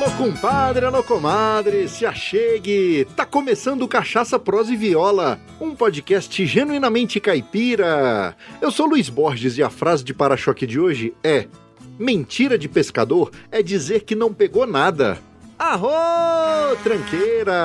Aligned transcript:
Alô, 0.00 0.12
compadre, 0.12 0.86
alô, 0.86 1.02
comadre, 1.02 1.88
se 1.88 2.06
achegue! 2.06 3.04
Tá 3.16 3.26
começando 3.26 3.82
o 3.82 3.88
Cachaça, 3.88 4.38
Prosa 4.38 4.72
e 4.72 4.76
Viola, 4.76 5.40
um 5.60 5.74
podcast 5.74 6.46
genuinamente 6.46 7.18
caipira. 7.18 8.36
Eu 8.60 8.70
sou 8.70 8.86
Luiz 8.86 9.08
Borges 9.08 9.58
e 9.58 9.62
a 9.62 9.68
frase 9.68 10.04
de 10.04 10.14
para-choque 10.14 10.68
de 10.68 10.78
hoje 10.78 11.12
é: 11.24 11.48
Mentira 11.98 12.56
de 12.56 12.68
pescador 12.68 13.32
é 13.50 13.60
dizer 13.60 14.04
que 14.04 14.14
não 14.14 14.32
pegou 14.32 14.68
nada. 14.68 15.18
Arro, 15.58 15.90
tranqueira! 16.84 17.56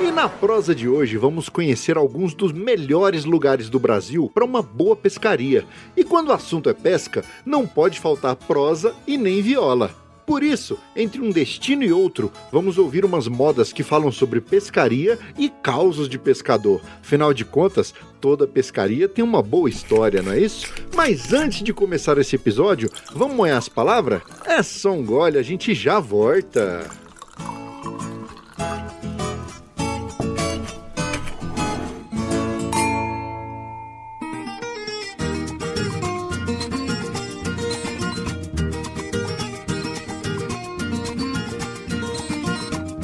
E 0.00 0.10
na 0.10 0.28
prosa 0.28 0.74
de 0.74 0.88
hoje 0.88 1.16
vamos 1.16 1.48
conhecer 1.48 1.96
alguns 1.96 2.34
dos 2.34 2.50
melhores 2.50 3.24
lugares 3.24 3.70
do 3.70 3.78
Brasil 3.78 4.28
para 4.34 4.44
uma 4.44 4.62
boa 4.62 4.96
pescaria. 4.96 5.64
E 5.96 6.02
quando 6.02 6.30
o 6.30 6.32
assunto 6.32 6.68
é 6.68 6.74
pesca, 6.74 7.24
não 7.46 7.68
pode 7.68 8.00
faltar 8.00 8.34
prosa 8.34 8.92
e 9.06 9.16
nem 9.16 9.40
viola. 9.40 10.09
Por 10.30 10.44
isso, 10.44 10.78
entre 10.94 11.20
um 11.20 11.32
destino 11.32 11.82
e 11.82 11.92
outro, 11.92 12.30
vamos 12.52 12.78
ouvir 12.78 13.04
umas 13.04 13.26
modas 13.26 13.72
que 13.72 13.82
falam 13.82 14.12
sobre 14.12 14.40
pescaria 14.40 15.18
e 15.36 15.48
causos 15.48 16.08
de 16.08 16.20
pescador. 16.20 16.80
Afinal 17.02 17.34
de 17.34 17.44
contas, 17.44 17.92
toda 18.20 18.46
pescaria 18.46 19.08
tem 19.08 19.24
uma 19.24 19.42
boa 19.42 19.68
história, 19.68 20.22
não 20.22 20.30
é 20.30 20.38
isso? 20.38 20.72
Mas 20.94 21.32
antes 21.32 21.64
de 21.64 21.72
começar 21.72 22.16
esse 22.16 22.36
episódio, 22.36 22.88
vamos 23.12 23.36
moer 23.36 23.56
as 23.56 23.68
palavras? 23.68 24.22
É 24.46 24.62
só 24.62 24.92
um 24.92 25.04
gole, 25.04 25.36
a 25.36 25.42
gente 25.42 25.74
já 25.74 25.98
volta. 25.98 26.88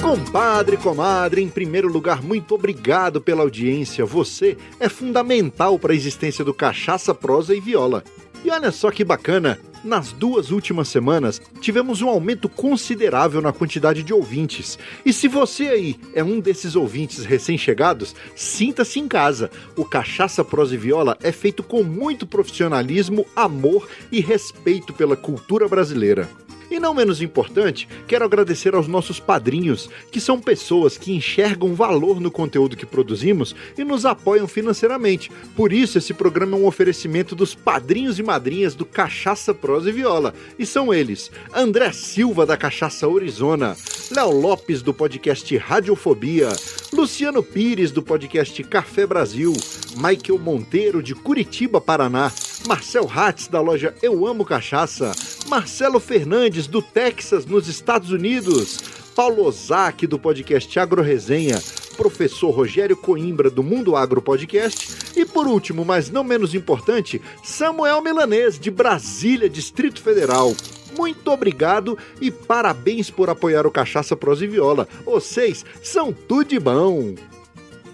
Compadre, 0.06 0.76
comadre, 0.76 1.42
em 1.42 1.48
primeiro 1.48 1.88
lugar, 1.88 2.22
muito 2.22 2.54
obrigado 2.54 3.20
pela 3.20 3.42
audiência. 3.42 4.04
Você 4.04 4.56
é 4.78 4.88
fundamental 4.88 5.80
para 5.80 5.92
a 5.92 5.96
existência 5.96 6.44
do 6.44 6.54
Cachaça, 6.54 7.12
Prosa 7.12 7.56
e 7.56 7.60
Viola. 7.60 8.04
E 8.44 8.48
olha 8.48 8.70
só 8.70 8.92
que 8.92 9.02
bacana, 9.02 9.58
nas 9.82 10.12
duas 10.12 10.52
últimas 10.52 10.86
semanas 10.86 11.42
tivemos 11.60 12.02
um 12.02 12.08
aumento 12.08 12.48
considerável 12.48 13.42
na 13.42 13.52
quantidade 13.52 14.04
de 14.04 14.14
ouvintes. 14.14 14.78
E 15.04 15.12
se 15.12 15.26
você 15.26 15.66
aí 15.66 15.96
é 16.14 16.22
um 16.22 16.38
desses 16.38 16.76
ouvintes 16.76 17.24
recém-chegados, 17.24 18.14
sinta-se 18.36 19.00
em 19.00 19.08
casa. 19.08 19.50
O 19.74 19.84
Cachaça, 19.84 20.44
Prosa 20.44 20.76
e 20.76 20.78
Viola 20.78 21.18
é 21.20 21.32
feito 21.32 21.64
com 21.64 21.82
muito 21.82 22.28
profissionalismo, 22.28 23.26
amor 23.34 23.88
e 24.12 24.20
respeito 24.20 24.92
pela 24.92 25.16
cultura 25.16 25.66
brasileira. 25.66 26.28
E 26.70 26.78
não 26.78 26.94
menos 26.94 27.22
importante, 27.22 27.88
quero 28.06 28.24
agradecer 28.24 28.74
aos 28.74 28.88
nossos 28.88 29.20
padrinhos, 29.20 29.88
que 30.10 30.20
são 30.20 30.40
pessoas 30.40 30.98
que 30.98 31.12
enxergam 31.12 31.74
valor 31.74 32.20
no 32.20 32.30
conteúdo 32.30 32.76
que 32.76 32.86
produzimos 32.86 33.54
e 33.78 33.84
nos 33.84 34.04
apoiam 34.04 34.48
financeiramente. 34.48 35.30
Por 35.54 35.72
isso, 35.72 35.98
esse 35.98 36.12
programa 36.12 36.56
é 36.56 36.60
um 36.60 36.66
oferecimento 36.66 37.34
dos 37.34 37.54
padrinhos 37.54 38.18
e 38.18 38.22
madrinhas 38.22 38.74
do 38.74 38.84
Cachaça, 38.84 39.54
Prosa 39.54 39.90
e 39.90 39.92
Viola. 39.92 40.34
E 40.58 40.66
são 40.66 40.92
eles: 40.92 41.30
André 41.54 41.92
Silva, 41.92 42.44
da 42.44 42.56
Cachaça 42.56 43.06
Arizona, 43.06 43.76
Léo 44.10 44.30
Lopes, 44.30 44.82
do 44.82 44.92
podcast 44.94 45.56
Radiofobia, 45.56 46.48
Luciano 46.92 47.42
Pires, 47.42 47.90
do 47.90 48.02
podcast 48.02 48.62
Café 48.64 49.06
Brasil, 49.06 49.52
Michael 49.96 50.38
Monteiro, 50.38 51.02
de 51.02 51.14
Curitiba, 51.14 51.80
Paraná, 51.80 52.32
Marcel 52.66 53.10
Hatz, 53.12 53.48
da 53.48 53.60
loja 53.60 53.94
Eu 54.02 54.26
Amo 54.26 54.44
Cachaça, 54.44 55.12
Marcelo 55.48 56.00
Fernandes, 56.00 56.55
do 56.64 56.80
Texas, 56.80 57.44
nos 57.44 57.66
Estados 57.66 58.12
Unidos, 58.12 58.78
Paulo 59.16 59.44
Ozaki, 59.44 60.06
do 60.06 60.16
podcast 60.18 60.78
Agro 60.78 61.02
Resenha, 61.02 61.60
professor 61.96 62.50
Rogério 62.50 62.96
Coimbra, 62.96 63.50
do 63.50 63.64
Mundo 63.64 63.96
Agro 63.96 64.22
Podcast, 64.22 64.96
e 65.16 65.24
por 65.24 65.48
último, 65.48 65.84
mas 65.84 66.08
não 66.08 66.22
menos 66.22 66.54
importante, 66.54 67.20
Samuel 67.42 68.00
Milanês, 68.00 68.58
de 68.58 68.70
Brasília, 68.70 69.50
Distrito 69.50 70.00
Federal. 70.00 70.54
Muito 70.96 71.30
obrigado 71.30 71.98
e 72.20 72.30
parabéns 72.30 73.10
por 73.10 73.28
apoiar 73.28 73.66
o 73.66 73.70
Cachaça 73.70 74.14
Pros 74.16 74.40
e 74.40 74.46
Viola. 74.46 74.86
Vocês 75.04 75.64
são 75.82 76.12
tudo 76.12 76.50
de 76.50 76.60
bom! 76.60 77.14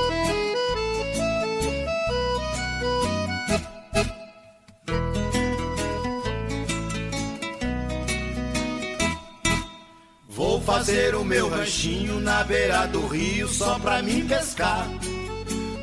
Vou 10.63 10.75
fazer 10.75 11.15
o 11.15 11.25
meu 11.25 11.49
ranchinho 11.49 12.19
na 12.19 12.43
beira 12.43 12.85
do 12.85 13.07
rio 13.07 13.47
só 13.47 13.79
pra 13.79 14.03
mim 14.03 14.27
pescar. 14.27 14.87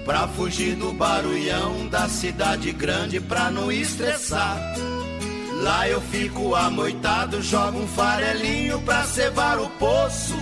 Pra 0.05 0.29
fugir 0.29 0.77
do 0.77 0.93
barulhão 0.93 1.89
da 1.89 2.09
cidade 2.09 2.71
grande 2.71 3.21
pra 3.21 3.51
não 3.51 3.73
estressar. 3.73 4.57
Lá 5.65 5.89
eu 5.89 6.01
fico 6.01 6.55
amoitado, 6.55 7.43
jogo 7.43 7.81
um 7.81 7.89
farelinho 7.89 8.81
pra 8.83 9.03
cevar 9.03 9.59
o 9.59 9.69
poço. 9.71 10.37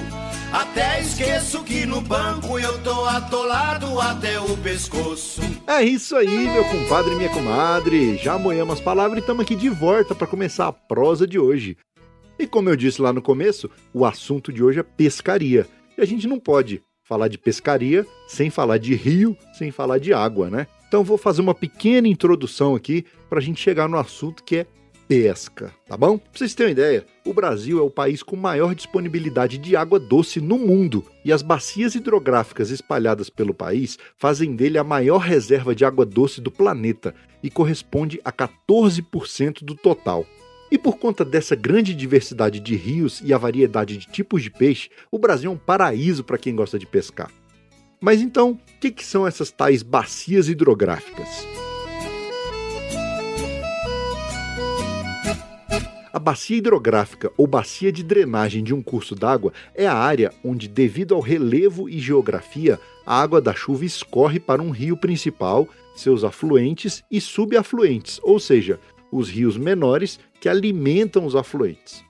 Até 0.52 1.00
esqueço 1.00 1.62
que 1.64 1.86
no 1.86 2.02
banco 2.02 2.58
eu 2.58 2.78
tô 2.82 3.06
atolado 3.06 3.98
até 3.98 4.38
o 4.38 4.54
pescoço. 4.58 5.40
É 5.66 5.82
isso 5.82 6.14
aí, 6.14 6.46
meu 6.50 6.64
compadre 6.66 7.12
e 7.12 7.16
minha 7.16 7.30
comadre. 7.30 8.18
Já 8.18 8.34
amoemos 8.34 8.74
as 8.74 8.80
palavras 8.84 9.16
e 9.16 9.20
estamos 9.20 9.44
aqui 9.44 9.56
de 9.56 9.70
volta 9.70 10.14
para 10.14 10.26
começar 10.26 10.68
a 10.68 10.72
prosa 10.72 11.26
de 11.26 11.38
hoje. 11.38 11.78
E 12.38 12.46
como 12.46 12.68
eu 12.68 12.76
disse 12.76 13.00
lá 13.00 13.12
no 13.12 13.22
começo, 13.22 13.70
o 13.94 14.04
assunto 14.04 14.52
de 14.52 14.62
hoje 14.62 14.80
é 14.80 14.82
pescaria. 14.82 15.66
E 15.96 16.02
a 16.02 16.04
gente 16.04 16.26
não 16.26 16.38
pode 16.38 16.82
falar 17.02 17.28
de 17.28 17.38
pescaria 17.38 18.06
sem 18.26 18.50
falar 18.50 18.78
de 18.78 18.94
rio, 18.94 19.36
sem 19.56 19.70
falar 19.70 19.98
de 19.98 20.12
água, 20.12 20.50
né? 20.50 20.66
Então 20.88 21.02
vou 21.02 21.16
fazer 21.16 21.40
uma 21.40 21.54
pequena 21.54 22.08
introdução 22.08 22.74
aqui 22.74 23.04
para 23.28 23.38
a 23.38 23.42
gente 23.42 23.60
chegar 23.60 23.88
no 23.88 23.96
assunto 23.96 24.44
que 24.44 24.56
é 24.58 24.66
pesca, 25.08 25.72
tá 25.86 25.96
bom? 25.96 26.18
Pra 26.18 26.30
vocês 26.34 26.54
terem 26.54 26.72
uma 26.72 26.78
ideia, 26.78 27.06
o 27.24 27.32
Brasil 27.32 27.78
é 27.78 27.82
o 27.82 27.90
país 27.90 28.22
com 28.22 28.34
maior 28.36 28.74
disponibilidade 28.74 29.56
de 29.56 29.76
água 29.76 30.00
doce 30.00 30.40
no 30.40 30.58
mundo 30.58 31.04
e 31.24 31.32
as 31.32 31.42
bacias 31.42 31.94
hidrográficas 31.94 32.70
espalhadas 32.70 33.30
pelo 33.30 33.54
país 33.54 33.98
fazem 34.16 34.56
dele 34.56 34.78
a 34.78 34.84
maior 34.84 35.18
reserva 35.18 35.74
de 35.74 35.84
água 35.84 36.04
doce 36.04 36.40
do 36.40 36.50
planeta 36.50 37.14
e 37.40 37.48
corresponde 37.48 38.20
a 38.24 38.32
14% 38.32 39.62
do 39.62 39.76
total. 39.76 40.26
E 40.70 40.76
por 40.76 40.98
conta 40.98 41.24
dessa 41.24 41.54
grande 41.54 41.94
diversidade 41.94 42.58
de 42.58 42.74
rios 42.74 43.20
e 43.24 43.32
a 43.32 43.38
variedade 43.38 43.96
de 43.96 44.06
tipos 44.06 44.42
de 44.42 44.50
peixe, 44.50 44.90
o 45.10 45.18
Brasil 45.18 45.50
é 45.50 45.54
um 45.54 45.58
paraíso 45.58 46.24
para 46.24 46.38
quem 46.38 46.56
gosta 46.56 46.78
de 46.78 46.86
pescar. 46.86 47.30
Mas 48.00 48.20
então, 48.20 48.52
o 48.52 48.80
que, 48.80 48.90
que 48.90 49.04
são 49.04 49.26
essas 49.26 49.50
tais 49.50 49.82
bacias 49.82 50.48
hidrográficas? 50.48 51.46
A 56.12 56.18
bacia 56.18 56.56
hidrográfica 56.56 57.30
ou 57.36 57.46
bacia 57.46 57.92
de 57.92 58.02
drenagem 58.02 58.64
de 58.64 58.74
um 58.74 58.82
curso 58.82 59.14
d'água 59.14 59.52
é 59.74 59.86
a 59.86 59.94
área 59.94 60.32
onde, 60.42 60.66
devido 60.66 61.14
ao 61.14 61.20
relevo 61.20 61.88
e 61.88 61.98
geografia, 61.98 62.80
a 63.04 63.20
água 63.20 63.40
da 63.40 63.54
chuva 63.54 63.84
escorre 63.84 64.40
para 64.40 64.62
um 64.62 64.70
rio 64.70 64.96
principal, 64.96 65.68
seus 65.94 66.24
afluentes 66.24 67.04
e 67.10 67.20
subafluentes, 67.20 68.18
ou 68.22 68.40
seja, 68.40 68.80
os 69.10 69.28
rios 69.28 69.56
menores 69.56 70.18
que 70.40 70.48
alimentam 70.48 71.24
os 71.24 71.36
afluentes. 71.36 72.04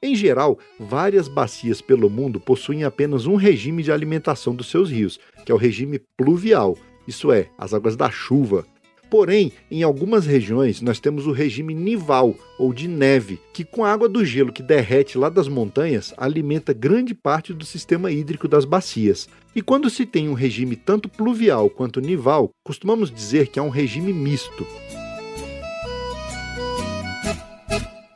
Em 0.00 0.14
geral, 0.14 0.58
várias 0.78 1.26
bacias 1.26 1.80
pelo 1.80 2.08
mundo 2.08 2.38
possuem 2.38 2.84
apenas 2.84 3.26
um 3.26 3.34
regime 3.34 3.82
de 3.82 3.90
alimentação 3.90 4.54
dos 4.54 4.70
seus 4.70 4.90
rios, 4.90 5.18
que 5.44 5.50
é 5.50 5.54
o 5.54 5.58
regime 5.58 6.00
pluvial, 6.16 6.76
isso 7.06 7.32
é, 7.32 7.48
as 7.58 7.74
águas 7.74 7.96
da 7.96 8.10
chuva, 8.10 8.64
Porém, 9.10 9.52
em 9.70 9.82
algumas 9.82 10.26
regiões 10.26 10.82
nós 10.82 11.00
temos 11.00 11.26
o 11.26 11.32
regime 11.32 11.74
nival 11.74 12.34
ou 12.58 12.72
de 12.74 12.86
neve, 12.86 13.40
que 13.54 13.64
com 13.64 13.84
a 13.84 13.90
água 13.90 14.08
do 14.08 14.24
gelo 14.24 14.52
que 14.52 14.62
derrete 14.62 15.16
lá 15.16 15.28
das 15.28 15.48
montanhas 15.48 16.12
alimenta 16.16 16.72
grande 16.72 17.14
parte 17.14 17.54
do 17.54 17.64
sistema 17.64 18.10
hídrico 18.10 18.46
das 18.46 18.64
bacias. 18.64 19.28
E 19.56 19.62
quando 19.62 19.88
se 19.88 20.04
tem 20.04 20.28
um 20.28 20.34
regime 20.34 20.76
tanto 20.76 21.08
pluvial 21.08 21.70
quanto 21.70 22.00
nival, 22.00 22.50
costumamos 22.62 23.10
dizer 23.10 23.48
que 23.48 23.58
é 23.58 23.62
um 23.62 23.70
regime 23.70 24.12
misto. 24.12 24.66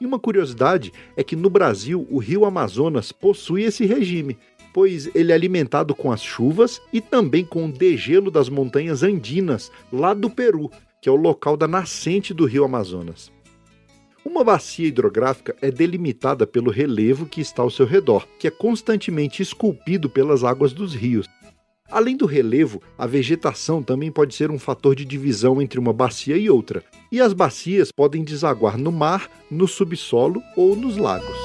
E 0.03 0.05
uma 0.05 0.19
curiosidade 0.19 0.93
é 1.17 1.23
que 1.23 1.37
no 1.37 1.49
Brasil 1.49 2.09
o 2.11 2.19
rio 2.19 2.45
Amazonas 2.45 3.13
possui 3.13 3.63
esse 3.63 3.87
regime, 3.87 4.37
pois 4.75 5.09
ele 5.15 5.31
é 5.31 5.35
alimentado 5.37 5.95
com 5.95 6.11
as 6.11 6.21
chuvas 6.21 6.83
e 6.93 7.01
também 7.01 7.45
com 7.45 7.67
o 7.67 7.73
degelo 7.73 8.29
das 8.29 8.49
montanhas 8.49 9.05
andinas, 9.05 9.71
lá 9.93 10.13
do 10.13 10.29
Peru, 10.29 10.69
que 11.01 11.09
é 11.09 11.13
o 11.13 11.15
local 11.15 11.57
da 11.57 11.69
nascente 11.69 12.35
do 12.35 12.47
rio 12.47 12.65
Amazonas. 12.65 13.31
Uma 14.25 14.43
bacia 14.43 14.89
hidrográfica 14.89 15.55
é 15.63 15.71
delimitada 15.71 16.49
pelo 16.49 16.73
relevo 16.73 17.25
que 17.25 17.41
está 17.41 17.63
ao 17.63 17.71
seu 17.71 17.87
redor, 17.87 18.27
que 18.41 18.49
é 18.49 18.51
constantemente 18.51 19.41
esculpido 19.41 20.11
pelas 20.11 20.43
águas 20.43 20.73
dos 20.73 20.97
rios. 20.97 21.29
Além 21.93 22.17
do 22.17 22.25
relevo, 22.25 22.81
a 22.97 23.07
vegetação 23.07 23.83
também 23.83 24.11
pode 24.11 24.35
ser 24.35 24.51
um 24.51 24.59
fator 24.59 24.97
de 24.97 25.05
divisão 25.05 25.61
entre 25.61 25.79
uma 25.79 25.93
bacia 25.93 26.39
e 26.39 26.49
outra, 26.49 26.83
e 27.13 27.21
as 27.21 27.35
bacias 27.35 27.93
podem 27.93 28.25
desaguar 28.25 28.79
no 28.79 28.91
mar, 28.91 29.31
no 29.51 29.69
subsolo 29.69 30.43
ou 30.57 30.75
nos 30.75 30.97
lagos. 30.97 31.37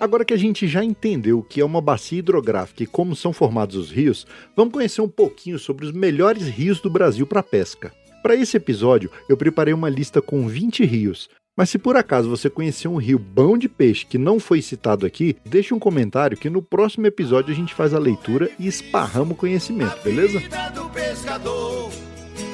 Agora 0.00 0.24
que 0.24 0.32
a 0.32 0.38
gente 0.38 0.66
já 0.66 0.82
entendeu 0.82 1.40
o 1.40 1.42
que 1.42 1.60
é 1.60 1.64
uma 1.64 1.82
bacia 1.82 2.20
hidrográfica 2.20 2.82
e 2.82 2.86
como 2.86 3.14
são 3.14 3.30
formados 3.30 3.76
os 3.76 3.90
rios, 3.90 4.26
vamos 4.56 4.72
conhecer 4.72 5.02
um 5.02 5.08
pouquinho 5.08 5.58
sobre 5.58 5.84
os 5.84 5.92
melhores 5.92 6.48
rios 6.48 6.80
do 6.80 6.88
Brasil 6.88 7.26
para 7.26 7.42
pesca. 7.42 7.92
Para 8.22 8.34
esse 8.34 8.56
episódio, 8.56 9.10
eu 9.28 9.36
preparei 9.36 9.74
uma 9.74 9.90
lista 9.90 10.22
com 10.22 10.48
20 10.48 10.82
rios. 10.86 11.28
Mas 11.56 11.70
se 11.70 11.78
por 11.78 11.96
acaso 11.96 12.28
você 12.28 12.50
conhecer 12.50 12.86
um 12.86 12.96
rio 12.96 13.18
bom 13.18 13.56
de 13.56 13.66
peixe 13.66 14.04
que 14.04 14.18
não 14.18 14.38
foi 14.38 14.60
citado 14.60 15.06
aqui, 15.06 15.36
deixe 15.44 15.72
um 15.72 15.78
comentário 15.78 16.36
que 16.36 16.50
no 16.50 16.60
próximo 16.60 17.06
episódio 17.06 17.50
a 17.52 17.56
gente 17.56 17.72
faz 17.72 17.94
a 17.94 17.98
leitura 17.98 18.50
e 18.58 18.66
esparrama 18.66 19.32
o 19.32 19.36
conhecimento, 19.36 19.96
beleza? 20.04 20.38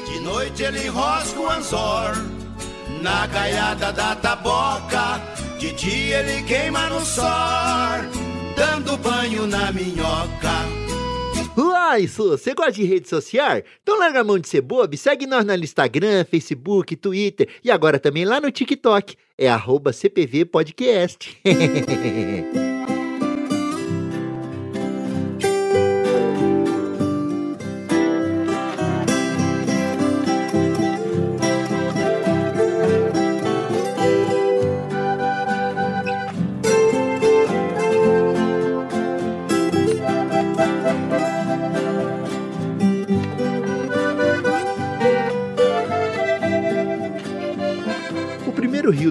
De 0.07 0.21
noite 0.21 0.63
ele 0.63 0.87
enrosca 0.87 1.41
o 1.41 1.51
anzor 1.51 2.13
na 3.03 3.27
da 3.27 4.15
taboca 4.15 5.21
de 5.59 5.73
dia 5.73 6.21
ele 6.21 6.43
queima 6.45 6.89
no 6.89 7.01
sol, 7.01 7.27
dando 8.57 8.97
banho 8.99 9.47
na 9.47 9.73
minhoca. 9.73 10.72
Uai, 11.83 12.07
Su, 12.07 12.29
você 12.29 12.55
gosta 12.55 12.71
de 12.71 12.85
rede 12.85 13.09
social? 13.09 13.61
Então 13.83 13.99
larga 13.99 14.21
a 14.21 14.25
mão 14.25 14.39
de 14.39 14.49
ser 14.49 14.61
bobo 14.61 14.97
segue 14.97 15.27
nós 15.27 15.45
no 15.45 15.53
Instagram, 15.53 16.25
Facebook, 16.25 16.95
Twitter 16.95 17.49
e 17.63 17.73
agora 17.73 17.99
também 17.99 18.25
lá 18.25 18.41
no 18.41 18.53
TikTok. 18.53 19.17
É 19.37 19.49
arroba 19.49 19.93
CPV 19.93 20.45
Podcast. 20.45 21.37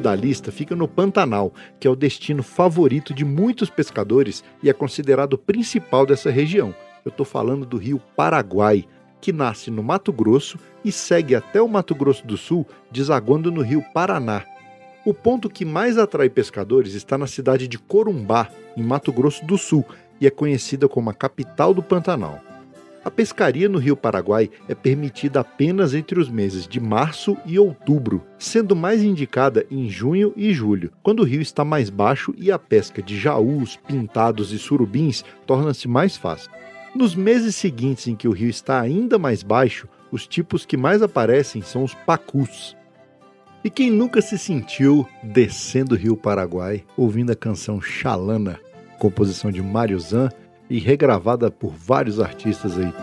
da 0.01 0.13
lista 0.13 0.51
fica 0.51 0.75
no 0.75 0.87
Pantanal, 0.87 1.53
que 1.79 1.87
é 1.87 1.91
o 1.91 1.95
destino 1.95 2.43
favorito 2.43 3.13
de 3.13 3.23
muitos 3.23 3.69
pescadores 3.69 4.43
e 4.61 4.69
é 4.69 4.73
considerado 4.73 5.33
o 5.33 5.37
principal 5.37 6.05
dessa 6.05 6.29
região. 6.29 6.75
Eu 7.05 7.09
estou 7.09 7.25
falando 7.25 7.65
do 7.65 7.77
rio 7.77 8.01
Paraguai, 8.15 8.85
que 9.21 9.31
nasce 9.31 9.71
no 9.71 9.81
Mato 9.81 10.11
Grosso 10.11 10.57
e 10.83 10.91
segue 10.91 11.35
até 11.35 11.61
o 11.61 11.67
Mato 11.69 11.95
Grosso 11.95 12.25
do 12.25 12.35
Sul, 12.35 12.67
desaguando 12.91 13.51
no 13.51 13.61
rio 13.61 13.83
Paraná. 13.93 14.43
O 15.05 15.13
ponto 15.13 15.49
que 15.49 15.63
mais 15.63 15.97
atrai 15.97 16.29
pescadores 16.29 16.93
está 16.93 17.17
na 17.17 17.27
cidade 17.27 17.67
de 17.67 17.77
Corumbá, 17.77 18.49
em 18.75 18.83
Mato 18.83 19.11
Grosso 19.11 19.45
do 19.45 19.57
Sul, 19.57 19.85
e 20.19 20.27
é 20.27 20.29
conhecida 20.29 20.87
como 20.87 21.09
a 21.09 21.13
capital 21.13 21.73
do 21.73 21.81
Pantanal. 21.81 22.50
A 23.03 23.09
pescaria 23.09 23.67
no 23.67 23.79
Rio 23.79 23.97
Paraguai 23.97 24.47
é 24.69 24.75
permitida 24.75 25.39
apenas 25.39 25.95
entre 25.95 26.19
os 26.19 26.29
meses 26.29 26.67
de 26.67 26.79
março 26.79 27.35
e 27.47 27.57
outubro, 27.57 28.23
sendo 28.37 28.75
mais 28.75 29.01
indicada 29.01 29.65
em 29.71 29.89
junho 29.89 30.31
e 30.37 30.53
julho, 30.53 30.91
quando 31.01 31.21
o 31.21 31.25
rio 31.25 31.41
está 31.41 31.65
mais 31.65 31.89
baixo 31.89 32.31
e 32.37 32.51
a 32.51 32.59
pesca 32.59 33.01
de 33.01 33.19
jaús, 33.19 33.75
pintados 33.87 34.53
e 34.53 34.59
surubins 34.59 35.25
torna-se 35.47 35.87
mais 35.87 36.15
fácil. 36.15 36.51
Nos 36.93 37.15
meses 37.15 37.55
seguintes 37.55 38.07
em 38.07 38.15
que 38.15 38.27
o 38.27 38.31
rio 38.31 38.49
está 38.49 38.79
ainda 38.79 39.17
mais 39.17 39.41
baixo, 39.41 39.87
os 40.11 40.27
tipos 40.27 40.63
que 40.63 40.77
mais 40.77 41.01
aparecem 41.01 41.63
são 41.63 41.83
os 41.83 41.95
pacus. 41.95 42.77
E 43.63 43.69
quem 43.69 43.89
nunca 43.89 44.21
se 44.21 44.37
sentiu 44.37 45.07
descendo 45.23 45.95
o 45.95 45.97
rio 45.97 46.15
Paraguai 46.15 46.83
ouvindo 46.95 47.31
a 47.31 47.35
canção 47.35 47.81
Xalana, 47.81 48.59
composição 48.99 49.49
de 49.51 49.61
Mário 49.61 49.99
Zan, 49.99 50.29
e 50.71 50.79
regravada 50.79 51.51
por 51.51 51.73
vários 51.73 52.17
artistas 52.17 52.77
aí. 52.77 52.93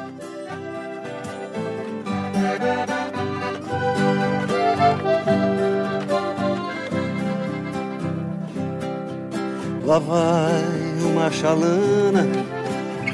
Lá 9.84 9.98
vai 9.98 10.64
uma 11.12 11.30
chalana, 11.30 12.26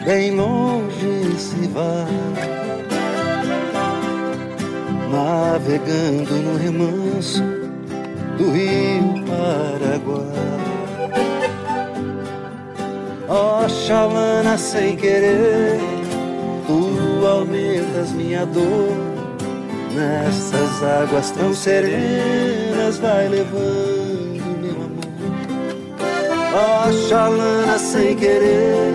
bem 0.04 0.36
longe 0.36 1.36
se 1.36 1.66
vai, 1.66 2.06
navegando 5.10 6.32
no 6.32 6.56
remanso 6.56 7.42
do 8.38 8.52
rio 8.52 9.14
Paraguai. 9.26 10.63
Ó 13.28 13.64
oh, 13.64 14.58
sem 14.58 14.96
querer, 14.96 15.80
tu 16.66 17.26
aumentas 17.26 18.12
minha 18.12 18.44
dor. 18.44 18.96
Nessas 19.94 20.82
águas 20.82 21.30
tão 21.30 21.54
serenas, 21.54 22.98
vai 22.98 23.28
levando 23.28 24.60
meu 24.60 24.72
amor. 24.72 25.04
Ó 26.54 26.88
oh, 26.88 27.78
sem 27.78 28.14
querer, 28.14 28.92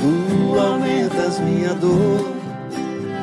tu 0.00 0.58
aumentas 0.58 1.38
minha 1.40 1.74
dor. 1.74 2.34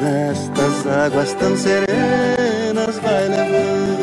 Nestas 0.02 0.86
águas 0.86 1.34
tão 1.34 1.58
serenas, 1.58 3.00
vai 3.00 3.28
levando 3.28 4.01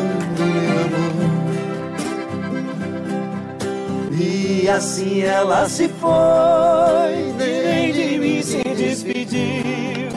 E 4.69 4.71
assim 4.71 5.21
ela 5.23 5.67
se 5.67 5.89
foi, 5.99 7.33
nem 7.39 7.91
de 7.91 8.19
mim 8.19 8.39
se 8.43 8.61
despediu. 8.61 10.09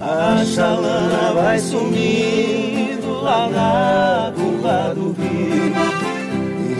A 0.00 0.44
chalana 0.44 1.32
vai 1.34 1.58
sumindo, 1.58 3.20
lá 3.20 3.48
na 3.48 4.32
curva 4.32 4.94
do 4.94 5.10
rio. 5.10 5.74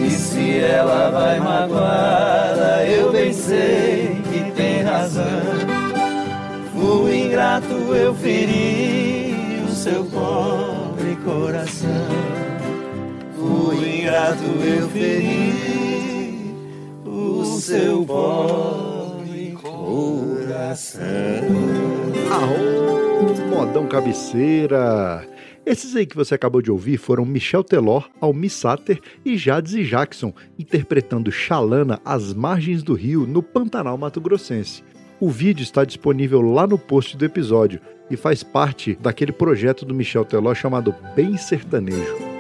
E 0.07 0.09
se 0.09 0.61
ela 0.61 1.11
vai 1.11 1.41
magoada, 1.41 2.87
eu 2.87 3.11
bem 3.11 3.33
sei 3.33 4.23
que 4.33 4.53
tem 4.53 4.83
razão. 4.83 5.25
Fui 6.73 7.27
ingrato, 7.27 7.75
eu 7.93 8.15
feri 8.15 9.65
o 9.69 9.75
seu 9.75 10.05
pobre 10.05 11.17
coração. 11.25 11.91
Fui 13.35 14.03
ingrato, 14.03 14.45
eu 14.65 14.89
feri 14.91 16.26
seu 17.67 18.05
pobre 18.05 19.59
coração. 19.61 21.01
Aô, 22.31 23.57
modão 23.57 23.89
cabeceira. 23.89 25.27
Esses 25.67 25.97
aí 25.97 26.07
que 26.07 26.15
você 26.15 26.37
acabou 26.37 26.63
de 26.63 26.71
ouvir 26.71 26.97
foram 26.97 27.25
Michel 27.25 27.65
Teló, 27.65 28.03
Almi 28.21 28.49
Sater 28.49 29.01
e 29.25 29.37
Jades 29.37 29.75
e 29.75 29.83
Jackson, 29.83 30.33
interpretando 30.57 31.33
Xalana 31.33 32.01
às 32.05 32.33
margens 32.33 32.85
do 32.85 32.95
rio 32.95 33.27
no 33.27 33.43
Pantanal 33.43 33.99
Mato 33.99 34.21
Grossense. 34.21 34.85
O 35.19 35.29
vídeo 35.29 35.65
está 35.65 35.85
disponível 35.85 36.41
lá 36.43 36.69
no 36.69 36.79
post 36.79 37.17
do 37.17 37.25
episódio 37.25 37.81
e 38.09 38.17
faz 38.17 38.45
parte 38.45 38.97
daquele 39.01 39.33
projeto 39.33 39.85
do 39.85 39.93
Michel 39.93 40.25
Teló 40.25 40.55
chamado 40.55 40.95
Bem 41.17 41.37
Sertanejo. 41.37 42.36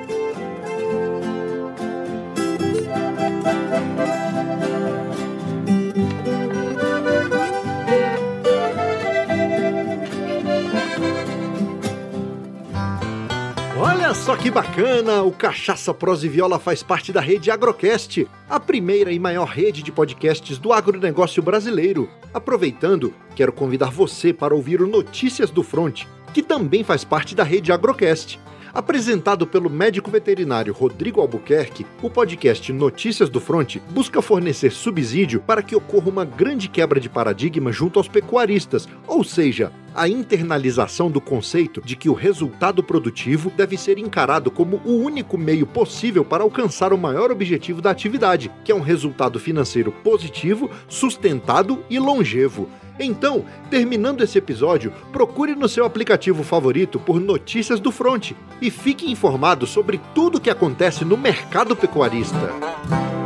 Que 14.42 14.50
bacana! 14.50 15.22
O 15.22 15.30
Cachaça 15.30 15.94
Pros 15.94 16.24
e 16.24 16.28
Viola 16.28 16.58
faz 16.58 16.82
parte 16.82 17.12
da 17.12 17.20
rede 17.20 17.50
Agrocast, 17.50 18.26
a 18.48 18.58
primeira 18.60 19.12
e 19.12 19.18
maior 19.18 19.46
rede 19.46 19.82
de 19.82 19.92
podcasts 19.92 20.58
do 20.58 20.72
agronegócio 20.72 21.42
brasileiro. 21.42 22.08
Aproveitando, 22.34 23.14
quero 23.34 23.52
convidar 23.52 23.90
você 23.90 24.32
para 24.32 24.54
ouvir 24.54 24.82
o 24.82 24.86
Notícias 24.86 25.50
do 25.50 25.62
Front, 25.62 26.04
que 26.34 26.42
também 26.42 26.82
faz 26.82 27.04
parte 27.04 27.34
da 27.34 27.44
rede 27.44 27.72
Agrocast. 27.72 28.38
Apresentado 28.74 29.46
pelo 29.46 29.70
médico 29.70 30.10
veterinário 30.10 30.74
Rodrigo 30.74 31.20
Albuquerque, 31.20 31.86
o 32.02 32.10
podcast 32.10 32.70
Notícias 32.72 33.30
do 33.30 33.40
Front 33.40 33.76
busca 33.90 34.20
fornecer 34.20 34.70
subsídio 34.70 35.40
para 35.40 35.62
que 35.62 35.74
ocorra 35.74 36.10
uma 36.10 36.24
grande 36.24 36.68
quebra 36.68 37.00
de 37.00 37.08
paradigma 37.08 37.72
junto 37.72 37.98
aos 37.98 38.08
pecuaristas, 38.08 38.86
ou 39.06 39.24
seja, 39.24 39.72
a 39.96 40.08
internalização 40.08 41.10
do 41.10 41.20
conceito 41.20 41.80
de 41.80 41.96
que 41.96 42.08
o 42.08 42.14
resultado 42.14 42.82
produtivo 42.82 43.50
deve 43.50 43.76
ser 43.76 43.98
encarado 43.98 44.50
como 44.50 44.80
o 44.84 44.92
único 44.98 45.38
meio 45.38 45.66
possível 45.66 46.24
para 46.24 46.42
alcançar 46.42 46.92
o 46.92 46.98
maior 46.98 47.30
objetivo 47.30 47.80
da 47.80 47.90
atividade, 47.90 48.52
que 48.62 48.70
é 48.70 48.74
um 48.74 48.80
resultado 48.80 49.40
financeiro 49.40 49.90
positivo, 49.90 50.70
sustentado 50.88 51.82
e 51.88 51.98
longevo. 51.98 52.68
Então, 52.98 53.44
terminando 53.70 54.22
esse 54.22 54.38
episódio, 54.38 54.92
procure 55.12 55.54
no 55.54 55.68
seu 55.68 55.84
aplicativo 55.84 56.42
favorito 56.42 56.98
por 56.98 57.20
Notícias 57.20 57.80
do 57.80 57.92
Front 57.92 58.32
e 58.60 58.70
fique 58.70 59.10
informado 59.10 59.66
sobre 59.66 60.00
tudo 60.14 60.38
o 60.38 60.40
que 60.40 60.50
acontece 60.50 61.04
no 61.04 61.16
mercado 61.16 61.74
pecuarista. 61.76 63.25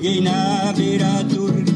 Cheguei 0.00 0.22
na 0.22 0.72
beira 0.74 1.22
do 1.24 1.44
rio, 1.52 1.66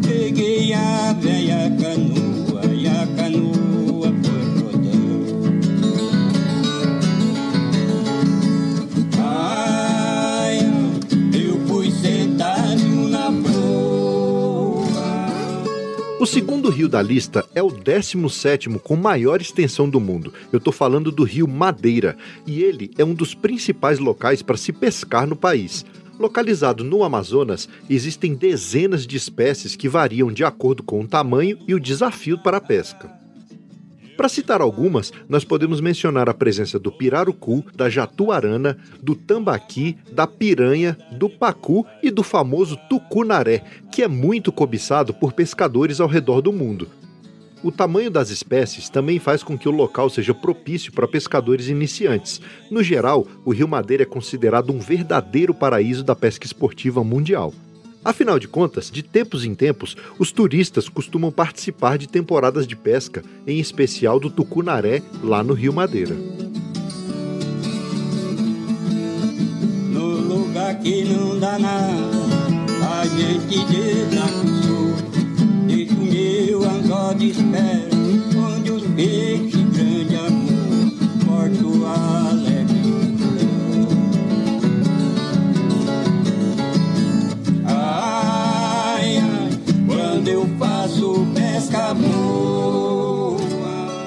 peguei 0.00 0.72
a 0.72 1.12
velha 1.14 1.68
canoa 1.80 2.64
e 2.72 2.86
a 2.86 3.04
canoa 3.16 4.14
foi 4.22 4.44
rodando. 4.62 5.58
Ai, 9.18 10.60
eu 11.34 11.58
fui 11.66 11.90
sentado 11.90 13.08
na 13.08 13.32
proa. 13.42 14.86
O 16.20 16.26
segundo 16.26 16.70
rio 16.70 16.88
da 16.88 17.02
lista 17.02 17.44
é 17.52 17.60
o 17.60 17.66
17º 17.66 18.78
com 18.78 18.94
maior 18.94 19.40
extensão 19.40 19.90
do 19.90 19.98
mundo. 19.98 20.32
Eu 20.52 20.60
tô 20.60 20.70
falando 20.70 21.10
do 21.10 21.24
rio 21.24 21.48
Madeira, 21.48 22.16
e 22.46 22.62
ele 22.62 22.92
é 22.96 23.04
um 23.04 23.12
dos 23.12 23.34
principais 23.34 23.98
locais 23.98 24.40
para 24.40 24.56
se 24.56 24.72
pescar 24.72 25.26
no 25.26 25.34
país. 25.34 25.84
Localizado 26.18 26.82
no 26.82 27.04
Amazonas, 27.04 27.68
existem 27.90 28.34
dezenas 28.34 29.06
de 29.06 29.16
espécies 29.16 29.76
que 29.76 29.88
variam 29.88 30.32
de 30.32 30.44
acordo 30.44 30.82
com 30.82 31.00
o 31.00 31.06
tamanho 31.06 31.58
e 31.68 31.74
o 31.74 31.80
desafio 31.80 32.38
para 32.38 32.56
a 32.56 32.60
pesca. 32.60 33.10
Para 34.16 34.30
citar 34.30 34.62
algumas, 34.62 35.12
nós 35.28 35.44
podemos 35.44 35.78
mencionar 35.78 36.26
a 36.26 36.32
presença 36.32 36.78
do 36.78 36.90
pirarucu, 36.90 37.62
da 37.74 37.90
jatuarana, 37.90 38.78
do 39.02 39.14
tambaqui, 39.14 39.98
da 40.10 40.26
piranha, 40.26 40.96
do 41.12 41.28
pacu 41.28 41.84
e 42.02 42.10
do 42.10 42.22
famoso 42.22 42.78
tucunaré, 42.88 43.62
que 43.92 44.02
é 44.02 44.08
muito 44.08 44.50
cobiçado 44.50 45.12
por 45.12 45.34
pescadores 45.34 46.00
ao 46.00 46.08
redor 46.08 46.40
do 46.40 46.50
mundo. 46.50 46.88
O 47.66 47.72
tamanho 47.72 48.12
das 48.12 48.30
espécies 48.30 48.88
também 48.88 49.18
faz 49.18 49.42
com 49.42 49.58
que 49.58 49.68
o 49.68 49.72
local 49.72 50.08
seja 50.08 50.32
propício 50.32 50.92
para 50.92 51.08
pescadores 51.08 51.66
iniciantes. 51.66 52.40
No 52.70 52.80
geral, 52.80 53.26
o 53.44 53.50
Rio 53.52 53.66
Madeira 53.66 54.04
é 54.04 54.06
considerado 54.06 54.72
um 54.72 54.78
verdadeiro 54.78 55.52
paraíso 55.52 56.04
da 56.04 56.14
pesca 56.14 56.46
esportiva 56.46 57.02
mundial. 57.02 57.52
Afinal 58.04 58.38
de 58.38 58.46
contas, 58.46 58.88
de 58.88 59.02
tempos 59.02 59.44
em 59.44 59.52
tempos, 59.52 59.96
os 60.16 60.30
turistas 60.30 60.88
costumam 60.88 61.32
participar 61.32 61.98
de 61.98 62.06
temporadas 62.06 62.68
de 62.68 62.76
pesca, 62.76 63.24
em 63.44 63.58
especial 63.58 64.20
do 64.20 64.30
tucunaré, 64.30 65.02
lá 65.20 65.42
no 65.42 65.52
Rio 65.52 65.72
Madeira. 65.72 66.14
No 69.90 70.06
lugar 70.06 70.78
que 70.78 71.04
não 71.04 71.40
dá 71.40 71.58
nada, 71.58 71.96
a 73.00 73.06
gente. 73.08 73.66
Deixa 75.66 75.92
o 75.94 76.04
meu 76.04 76.55
de 76.86 77.30
espera, 77.30 77.88
onde 78.36 78.70
os 78.70 78.82
peixes 78.94 79.64
grande 79.70 80.16
amor, 80.16 80.92
Porto 81.24 81.84
Alegre. 81.84 82.76
Ai, 87.64 89.18
ai, 89.18 89.50
quando 89.86 90.28
eu 90.28 90.46
faço 90.58 91.26
pesca 91.34 91.92
boa. 91.94 93.36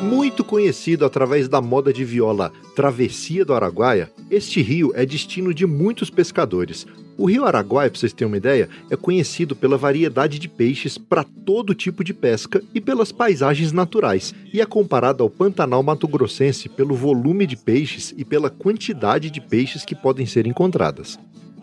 Muito 0.01 0.43
conhecido 0.45 1.03
através 1.03 1.50
da 1.50 1.62
moda 1.62 1.91
de 1.91 2.05
viola 2.05 2.53
Travessia 2.75 3.43
do 3.43 3.53
Araguaia, 3.53 4.09
este 4.31 4.62
rio 4.62 4.93
é 4.95 5.05
destino 5.05 5.53
de 5.53 5.65
muitos 5.65 6.09
pescadores. 6.09 6.88
O 7.19 7.25
rio 7.25 7.43
Araguaia, 7.43 7.89
para 7.89 7.99
vocês 7.99 8.13
terem 8.13 8.31
uma 8.31 8.38
ideia, 8.38 8.69
é 8.89 8.95
conhecido 8.95 9.53
pela 9.53 9.77
variedade 9.77 10.39
de 10.39 10.47
peixes 10.47 10.97
para 10.97 11.25
todo 11.25 11.75
tipo 11.75 12.01
de 12.01 12.13
pesca 12.13 12.63
e 12.73 12.79
pelas 12.79 13.11
paisagens 13.11 13.73
naturais, 13.73 14.33
e 14.53 14.61
é 14.61 14.65
comparado 14.65 15.21
ao 15.21 15.29
Pantanal 15.29 15.83
Mato 15.83 16.07
Grossense 16.07 16.69
pelo 16.69 16.95
volume 16.95 17.45
de 17.45 17.57
peixes 17.57 18.13
e 18.17 18.23
pela 18.23 18.49
quantidade 18.49 19.29
de 19.29 19.41
peixes 19.41 19.83
que 19.83 19.93
podem 19.93 20.25
ser 20.25 20.47
encontradas. 20.47 21.19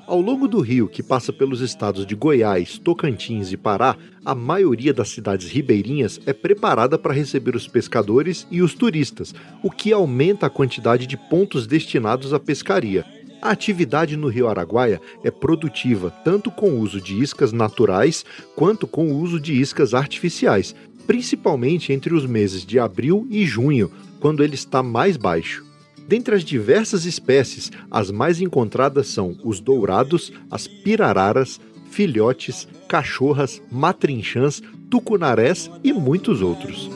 Ao 0.06 0.20
longo 0.20 0.46
do 0.46 0.60
rio, 0.60 0.88
que 0.88 1.02
passa 1.02 1.32
pelos 1.32 1.62
estados 1.62 2.04
de 2.04 2.14
Goiás, 2.14 2.76
Tocantins 2.78 3.50
e 3.50 3.56
Pará, 3.56 3.96
a 4.26 4.34
maioria 4.34 4.92
das 4.92 5.08
cidades 5.08 5.50
ribeirinhas 5.50 6.20
é 6.26 6.34
preparada 6.34 6.98
para 6.98 7.14
receber 7.14 7.56
os 7.56 7.66
pescadores 7.66 8.46
e 8.50 8.60
os 8.60 8.74
turistas, 8.74 9.34
o 9.62 9.70
que 9.70 9.90
aumenta 9.90 10.44
a 10.44 10.50
quantidade 10.50 11.06
de 11.06 11.16
pontos 11.16 11.66
destinados 11.66 12.34
à 12.34 12.38
pescaria. 12.38 13.15
A 13.40 13.50
atividade 13.50 14.16
no 14.16 14.28
Rio 14.28 14.48
Araguaia 14.48 15.00
é 15.22 15.30
produtiva 15.30 16.10
tanto 16.24 16.50
com 16.50 16.70
o 16.70 16.80
uso 16.80 17.00
de 17.00 17.20
iscas 17.20 17.52
naturais 17.52 18.24
quanto 18.54 18.86
com 18.86 19.12
o 19.12 19.18
uso 19.20 19.38
de 19.38 19.52
iscas 19.54 19.94
artificiais, 19.94 20.74
principalmente 21.06 21.92
entre 21.92 22.14
os 22.14 22.26
meses 22.26 22.64
de 22.64 22.78
abril 22.78 23.26
e 23.30 23.44
junho, 23.46 23.90
quando 24.20 24.42
ele 24.42 24.54
está 24.54 24.82
mais 24.82 25.16
baixo. 25.16 25.64
Dentre 26.08 26.34
as 26.34 26.44
diversas 26.44 27.04
espécies, 27.04 27.70
as 27.90 28.10
mais 28.10 28.40
encontradas 28.40 29.08
são 29.08 29.36
os 29.44 29.60
dourados, 29.60 30.32
as 30.50 30.66
pirararas, 30.66 31.60
filhotes, 31.90 32.68
cachorras, 32.88 33.60
matrinchãs, 33.70 34.62
tucunarés 34.88 35.70
e 35.82 35.92
muitos 35.92 36.42
outros. 36.42 36.88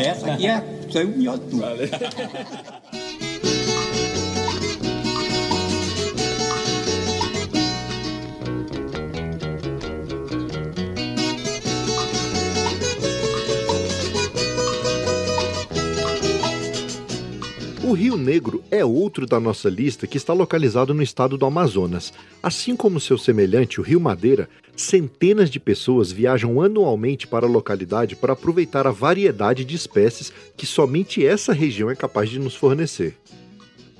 Essa 0.00 0.32
aqui 0.32 0.46
é, 0.46 0.62
saiu 0.90 1.08
melhor 1.08 1.38
O 17.90 17.92
Rio 17.92 18.16
Negro 18.16 18.62
é 18.70 18.84
outro 18.84 19.26
da 19.26 19.40
nossa 19.40 19.68
lista 19.68 20.06
que 20.06 20.16
está 20.16 20.32
localizado 20.32 20.94
no 20.94 21.02
estado 21.02 21.36
do 21.36 21.44
Amazonas. 21.44 22.12
Assim 22.40 22.76
como 22.76 23.00
seu 23.00 23.18
semelhante, 23.18 23.80
o 23.80 23.82
Rio 23.82 23.98
Madeira, 23.98 24.48
centenas 24.76 25.50
de 25.50 25.58
pessoas 25.58 26.12
viajam 26.12 26.62
anualmente 26.62 27.26
para 27.26 27.46
a 27.46 27.50
localidade 27.50 28.14
para 28.14 28.34
aproveitar 28.34 28.86
a 28.86 28.92
variedade 28.92 29.64
de 29.64 29.74
espécies 29.74 30.32
que 30.56 30.66
somente 30.66 31.26
essa 31.26 31.52
região 31.52 31.90
é 31.90 31.96
capaz 31.96 32.30
de 32.30 32.38
nos 32.38 32.54
fornecer. 32.54 33.16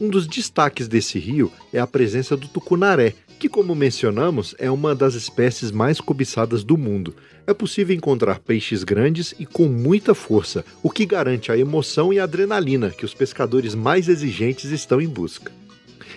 Um 0.00 0.08
dos 0.08 0.28
destaques 0.28 0.86
desse 0.86 1.18
rio 1.18 1.50
é 1.72 1.80
a 1.80 1.86
presença 1.86 2.36
do 2.36 2.46
tucunaré, 2.46 3.14
que, 3.40 3.48
como 3.48 3.74
mencionamos, 3.74 4.54
é 4.58 4.70
uma 4.70 4.94
das 4.94 5.14
espécies 5.14 5.70
mais 5.70 5.98
cobiçadas 5.98 6.62
do 6.62 6.76
mundo. 6.76 7.14
É 7.46 7.54
possível 7.54 7.96
encontrar 7.96 8.38
peixes 8.38 8.84
grandes 8.84 9.34
e 9.38 9.46
com 9.46 9.66
muita 9.66 10.14
força, 10.14 10.62
o 10.82 10.90
que 10.90 11.06
garante 11.06 11.50
a 11.50 11.56
emoção 11.56 12.12
e 12.12 12.20
a 12.20 12.24
adrenalina 12.24 12.90
que 12.90 13.04
os 13.04 13.14
pescadores 13.14 13.74
mais 13.74 14.10
exigentes 14.10 14.66
estão 14.70 15.00
em 15.00 15.08
busca. 15.08 15.50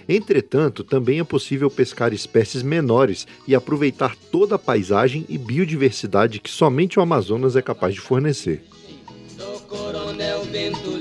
Entretanto, 0.08 0.84
também 0.84 1.20
é 1.20 1.24
possível 1.24 1.72
pescar 1.72 2.14
espécies 2.14 2.62
menores 2.62 3.26
e 3.48 3.56
aproveitar 3.56 4.18
toda 4.30 4.56
a 4.56 4.60
paisagem 4.60 5.26
e 5.30 5.38
biodiversidade 5.38 6.42
que 6.42 6.52
somente 6.52 7.00
o 7.00 7.02
Amazonas 7.02 7.56
é 7.56 7.62
capaz 7.62 7.94
de 7.94 8.02
fornecer. 8.02 8.62
Bento 10.52 10.92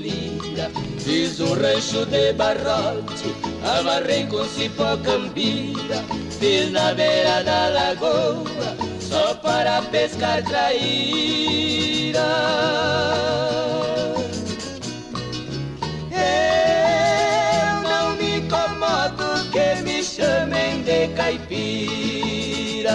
Lira 0.63 0.71
Fiz 0.99 1.39
um 1.39 1.53
rancho 1.53 2.05
de 2.05 2.33
barrote 2.33 3.33
Amarrei 3.79 4.25
com 4.27 4.43
cipó 4.45 4.97
cambira 4.97 6.03
Fiz 6.39 6.71
na 6.71 6.93
beira 6.93 7.43
da 7.43 7.69
lagoa 7.69 8.77
Só 8.99 9.33
para 9.35 9.81
pescar 9.83 10.43
traíra. 10.43 12.19
Eu 16.09 17.81
não 17.87 18.15
me 18.15 18.37
incomodo 18.37 19.47
que 19.51 19.75
me 19.83 20.03
chamem 20.03 20.81
de 20.81 21.09
caipira. 21.09 22.91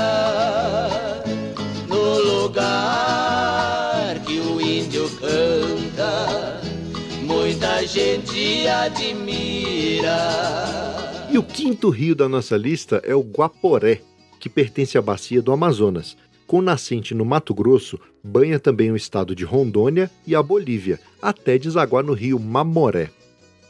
No 1.87 2.19
lugar 2.19 4.19
que 4.27 4.41
o 4.41 4.61
índio 4.61 5.09
canta, 5.21 5.78
gente 7.85 8.67
admira. 8.67 10.19
E 11.31 11.37
o 11.37 11.43
quinto 11.43 11.91
rio 11.91 12.15
da 12.15 12.29
nossa 12.29 12.57
lista 12.57 13.03
é 13.05 13.15
o 13.15 13.21
Guaporé, 13.21 14.01
que 14.41 14.49
pertence 14.49 14.97
à 14.97 15.03
bacia 15.03 15.43
do 15.43 15.53
Amazonas. 15.53 16.17
Com 16.47 16.63
nascente 16.63 17.15
no 17.15 17.25
Mato 17.25 17.53
Grosso, 17.53 18.01
banha 18.25 18.59
também 18.59 18.91
o 18.91 18.97
estado 18.97 19.35
de 19.35 19.45
Rondônia 19.45 20.11
e 20.27 20.35
a 20.35 20.43
Bolívia, 20.43 20.99
até 21.21 21.59
desaguar 21.59 22.03
no 22.03 22.15
rio 22.15 22.39
Mamoré. 22.39 23.11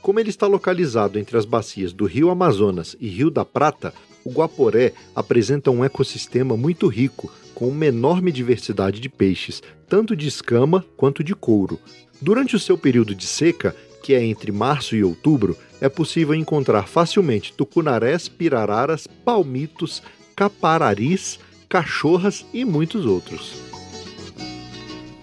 Como 0.01 0.21
ele 0.21 0.31
está 0.31 0.47
localizado 0.47 1.19
entre 1.19 1.37
as 1.37 1.45
bacias 1.45 1.93
do 1.93 2.07
Rio 2.07 2.31
Amazonas 2.31 2.97
e 3.01 3.09
Rio 3.09 3.31
da 3.31 3.45
Prata, 3.45 3.93
o 4.25 4.31
Guaporé 4.31 4.93
apresenta 5.15 5.71
um 5.71 5.85
ecossistema 5.85 6.57
muito 6.57 6.87
rico, 6.87 7.33
com 7.55 7.67
uma 7.67 7.87
enorme 7.87 8.31
diversidade 8.31 9.01
de 9.01 9.09
peixes, 9.09 9.61
tanto 9.89 10.15
de 10.15 10.29
escama 10.29 10.85
quanto 10.97 11.25
de 11.25 11.35
couro. 11.35 11.81
Durante 12.21 12.55
o 12.55 12.59
seu 12.59 12.79
período 12.79 13.15
de 13.15 13.27
seca, 13.27 13.75
que 14.03 14.15
é 14.15 14.25
entre 14.25 14.51
março 14.53 14.95
e 14.97 15.05
outubro, 15.05 15.57
é 15.81 15.89
possível 15.89 16.35
encontrar 16.35 16.89
facilmente 16.89 17.53
tucunarés, 17.53 18.29
pirararas, 18.29 19.07
palmitos, 19.25 20.03
capararis, 20.35 21.39
cachorras 21.69 22.47
e 22.53 22.65
muitos 22.65 23.05
outros. 23.05 23.69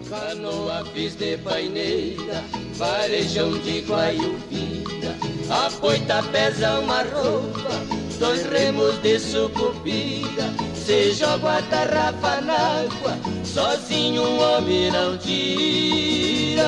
Canoa 0.08 0.84
fiz 0.94 1.16
de 1.16 1.36
paineira, 1.38 2.44
varejão 2.74 3.58
de 3.58 3.80
guaiupira, 3.80 5.16
a 5.50 5.68
poita 5.70 6.22
pesa 6.24 6.78
uma 6.78 7.02
roupa, 7.02 7.70
dois 8.18 8.46
remos 8.46 8.96
de 9.02 9.18
sucupira, 9.18 10.54
se 10.74 11.12
joga 11.12 11.58
a 11.58 11.62
tarrafa 11.62 12.40
na 12.40 12.54
água, 12.54 13.18
sozinho 13.44 14.22
um 14.22 14.40
homem 14.40 14.92
não 14.92 15.18
tira. 15.18 16.62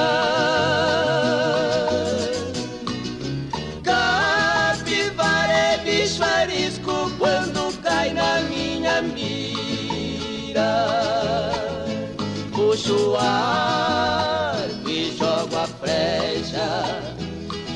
Puxo 12.78 13.10
o 13.10 13.16
arco 13.16 14.88
e 14.88 15.10
jogo 15.10 15.56
a 15.56 15.66
flecha, 15.66 17.02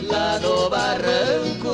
lá 0.09 0.39
no 0.39 0.71
barranco. 0.71 1.73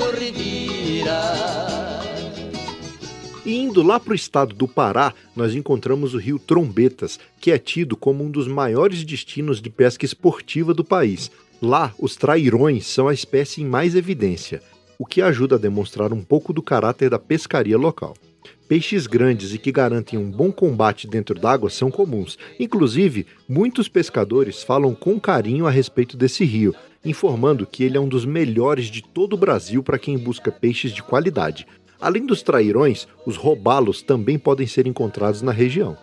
E 3.44 3.56
indo 3.56 3.82
lá 3.82 3.98
para 3.98 4.12
o 4.12 4.14
estado 4.14 4.54
do 4.54 4.66
Pará, 4.66 5.14
nós 5.34 5.54
encontramos 5.54 6.14
o 6.14 6.18
rio 6.18 6.38
Trombetas, 6.38 7.18
que 7.40 7.50
é 7.50 7.58
tido 7.58 7.96
como 7.96 8.24
um 8.24 8.30
dos 8.30 8.48
maiores 8.48 9.04
destinos 9.04 9.60
de 9.60 9.70
pesca 9.70 10.04
esportiva 10.04 10.72
do 10.72 10.84
país. 10.84 11.30
Lá, 11.60 11.94
os 11.98 12.14
trairões 12.16 12.86
são 12.86 13.08
a 13.08 13.14
espécie 13.14 13.62
em 13.62 13.66
mais 13.66 13.94
evidência, 13.94 14.62
o 14.98 15.04
que 15.04 15.22
ajuda 15.22 15.56
a 15.56 15.58
demonstrar 15.58 16.12
um 16.12 16.22
pouco 16.22 16.52
do 16.52 16.62
caráter 16.62 17.08
da 17.10 17.18
pescaria 17.18 17.78
local. 17.78 18.14
Peixes 18.68 19.06
grandes 19.06 19.54
e 19.54 19.58
que 19.58 19.72
garantem 19.72 20.18
um 20.18 20.30
bom 20.30 20.52
combate 20.52 21.08
dentro 21.08 21.34
d'água 21.34 21.70
são 21.70 21.90
comuns. 21.90 22.36
Inclusive, 22.60 23.26
muitos 23.48 23.88
pescadores 23.88 24.62
falam 24.62 24.94
com 24.94 25.18
carinho 25.18 25.66
a 25.66 25.70
respeito 25.70 26.18
desse 26.18 26.44
rio, 26.44 26.74
informando 27.02 27.66
que 27.66 27.82
ele 27.82 27.96
é 27.96 28.00
um 28.00 28.06
dos 28.06 28.26
melhores 28.26 28.86
de 28.86 29.02
todo 29.02 29.32
o 29.32 29.38
Brasil 29.38 29.82
para 29.82 29.98
quem 29.98 30.18
busca 30.18 30.52
peixes 30.52 30.92
de 30.92 31.02
qualidade. 31.02 31.66
Além 31.98 32.26
dos 32.26 32.42
trairões, 32.42 33.08
os 33.24 33.36
robalos 33.36 34.02
também 34.02 34.38
podem 34.38 34.66
ser 34.66 34.86
encontrados 34.86 35.40
na 35.40 35.50
região. 35.50 35.96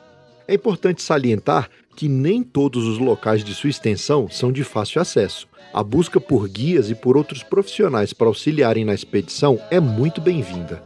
É 0.47 0.55
importante 0.55 1.03
salientar 1.03 1.69
que 1.95 2.09
nem 2.09 2.41
todos 2.41 2.87
os 2.87 2.97
locais 2.97 3.43
de 3.43 3.53
sua 3.53 3.69
extensão 3.69 4.27
são 4.27 4.51
de 4.51 4.63
fácil 4.63 4.99
acesso. 4.99 5.47
A 5.71 5.83
busca 5.83 6.19
por 6.19 6.49
guias 6.49 6.89
e 6.89 6.95
por 6.95 7.15
outros 7.15 7.43
profissionais 7.43 8.11
para 8.11 8.27
auxiliarem 8.27 8.83
na 8.83 8.93
expedição 8.93 9.59
é 9.69 9.79
muito 9.79 10.19
bem-vinda. 10.19 10.83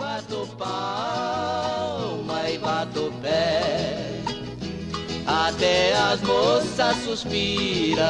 Bato 0.00 0.48
palma 0.56 2.48
e 2.48 2.56
bato 2.56 3.12
pé, 3.20 4.22
até 5.26 5.94
as 5.94 6.22
moças 6.22 6.96
suspiram. 7.04 8.06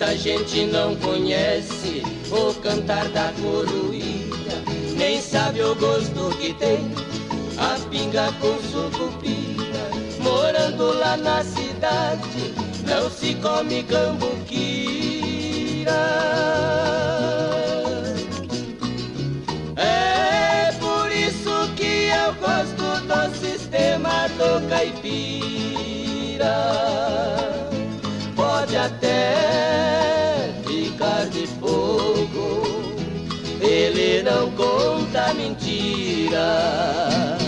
Muita 0.00 0.16
gente 0.16 0.64
não 0.64 0.96
conhece 0.96 2.02
o 2.30 2.54
cantar 2.54 3.06
da 3.10 3.34
coruína, 3.34 4.64
nem 4.96 5.20
sabe 5.20 5.62
o 5.62 5.74
gosto 5.74 6.34
que 6.38 6.54
tem 6.54 6.90
a 7.58 7.78
pinga 7.90 8.32
com 8.40 8.58
sucupira. 8.62 9.90
Morando 10.18 10.98
lá 10.98 11.18
na 11.18 11.44
cidade, 11.44 12.54
não 12.86 13.10
se 13.10 13.34
come 13.42 13.82
cambuquira. 13.82 14.30
É 19.76 20.72
por 20.80 21.12
isso 21.12 21.74
que 21.76 22.08
eu 22.08 22.32
gosto 22.40 23.02
do 23.06 23.34
sistema 23.38 24.28
do 24.38 24.66
caipira 24.66 26.00
pode 28.60 28.76
até 28.76 30.52
ficar 30.66 31.24
de 31.30 31.46
fogo, 31.46 32.62
ele 33.58 34.22
não 34.22 34.50
conta 34.50 35.32
mentira. 35.32 37.38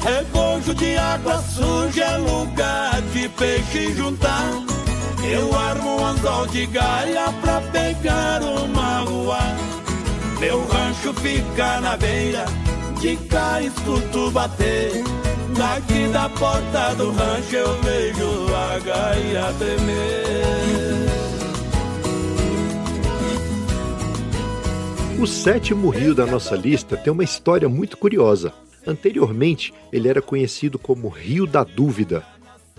Rebojo 0.00 0.74
de 0.74 0.96
água 0.96 1.40
suja 1.42 2.04
é 2.04 2.16
lugar 2.16 3.00
de 3.12 3.28
peixe 3.28 3.94
juntar. 3.94 4.50
Eu 5.22 5.56
armo 5.56 6.00
um 6.00 6.06
anzol 6.06 6.48
de 6.48 6.66
gaia 6.66 7.32
pra 7.40 7.60
pegar 7.70 8.42
uma 8.42 8.98
rua. 8.98 9.71
Meu 10.42 10.60
rancho 10.66 11.14
fica 11.14 11.80
na 11.80 11.96
beira, 11.96 12.44
de 13.00 13.16
cá 13.28 13.62
escuto 13.62 14.28
bater. 14.32 14.90
Daqui 15.56 16.08
da 16.12 16.28
porta 16.30 16.96
do 16.96 17.12
rancho 17.12 17.54
eu 17.54 17.80
vejo 17.80 18.52
a 18.52 18.78
gaia 18.80 19.52
tremer. 19.52 21.12
O 25.20 25.26
sétimo 25.28 25.90
rio 25.90 26.12
da 26.12 26.26
nossa 26.26 26.56
lista 26.56 26.96
tem 26.96 27.12
uma 27.12 27.22
história 27.22 27.68
muito 27.68 27.96
curiosa. 27.96 28.52
Anteriormente, 28.84 29.72
ele 29.92 30.08
era 30.08 30.20
conhecido 30.20 30.76
como 30.76 31.06
Rio 31.06 31.46
da 31.46 31.62
Dúvida 31.62 32.26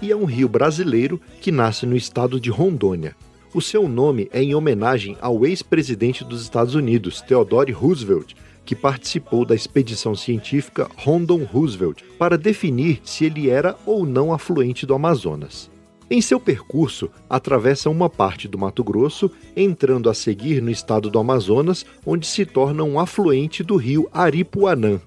e 0.01 0.11
é 0.11 0.15
um 0.17 0.25
rio 0.25 0.49
brasileiro 0.49 1.17
que 1.39 1.49
nasce 1.49 1.85
no 1.85 1.95
estado 1.95 2.41
de 2.41 2.49
Rondônia. 2.49 3.15
O 3.53 3.61
seu 3.61 3.87
nome 3.87 4.27
é 4.33 4.41
em 4.41 4.55
homenagem 4.55 5.15
ao 5.21 5.45
ex-presidente 5.45 6.23
dos 6.23 6.41
Estados 6.41 6.73
Unidos, 6.73 7.21
Theodore 7.21 7.71
Roosevelt, 7.71 8.33
que 8.65 8.75
participou 8.75 9.45
da 9.45 9.53
expedição 9.53 10.15
científica 10.15 10.89
Rondon 10.97 11.43
Roosevelt 11.43 12.01
para 12.17 12.35
definir 12.35 12.99
se 13.03 13.25
ele 13.25 13.51
era 13.51 13.75
ou 13.85 14.07
não 14.07 14.33
afluente 14.33 14.87
do 14.87 14.95
Amazonas. 14.95 15.69
Em 16.09 16.19
seu 16.19 16.39
percurso, 16.39 17.11
atravessa 17.29 17.91
uma 17.91 18.09
parte 18.09 18.47
do 18.47 18.57
Mato 18.57 18.83
Grosso, 18.83 19.29
entrando 19.55 20.09
a 20.09 20.15
seguir 20.15 20.59
no 20.59 20.71
estado 20.71 21.07
do 21.07 21.19
Amazonas, 21.19 21.85
onde 22.03 22.25
se 22.25 22.47
torna 22.47 22.83
um 22.83 22.99
afluente 22.99 23.61
do 23.61 23.75
rio 23.75 24.09
Aripuanã. 24.11 24.99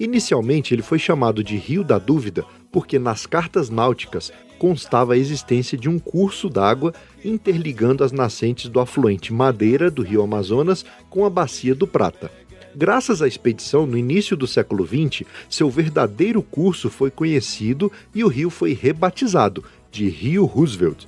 Inicialmente, 0.00 0.74
ele 0.74 0.82
foi 0.82 0.98
chamado 0.98 1.44
de 1.44 1.56
Rio 1.56 1.84
da 1.84 1.98
Dúvida 1.98 2.42
porque 2.70 2.98
nas 2.98 3.24
cartas 3.24 3.70
náuticas 3.70 4.30
constava 4.58 5.14
a 5.14 5.18
existência 5.18 5.76
de 5.76 5.88
um 5.88 5.98
curso 5.98 6.48
d'água 6.48 6.92
interligando 7.24 8.02
as 8.02 8.12
nascentes 8.12 8.68
do 8.68 8.80
afluente 8.80 9.32
Madeira 9.32 9.90
do 9.90 10.02
rio 10.02 10.22
Amazonas 10.22 10.84
com 11.08 11.24
a 11.24 11.30
bacia 11.30 11.74
do 11.74 11.86
Prata. 11.86 12.30
Graças 12.74 13.22
à 13.22 13.26
expedição, 13.26 13.86
no 13.86 13.96
início 13.96 14.36
do 14.36 14.46
século 14.46 14.86
XX, 14.86 15.26
seu 15.48 15.70
verdadeiro 15.70 16.42
curso 16.42 16.90
foi 16.90 17.10
conhecido 17.10 17.90
e 18.14 18.22
o 18.22 18.28
rio 18.28 18.50
foi 18.50 18.74
rebatizado 18.74 19.64
de 19.90 20.08
Rio 20.08 20.44
Roosevelt. 20.44 21.06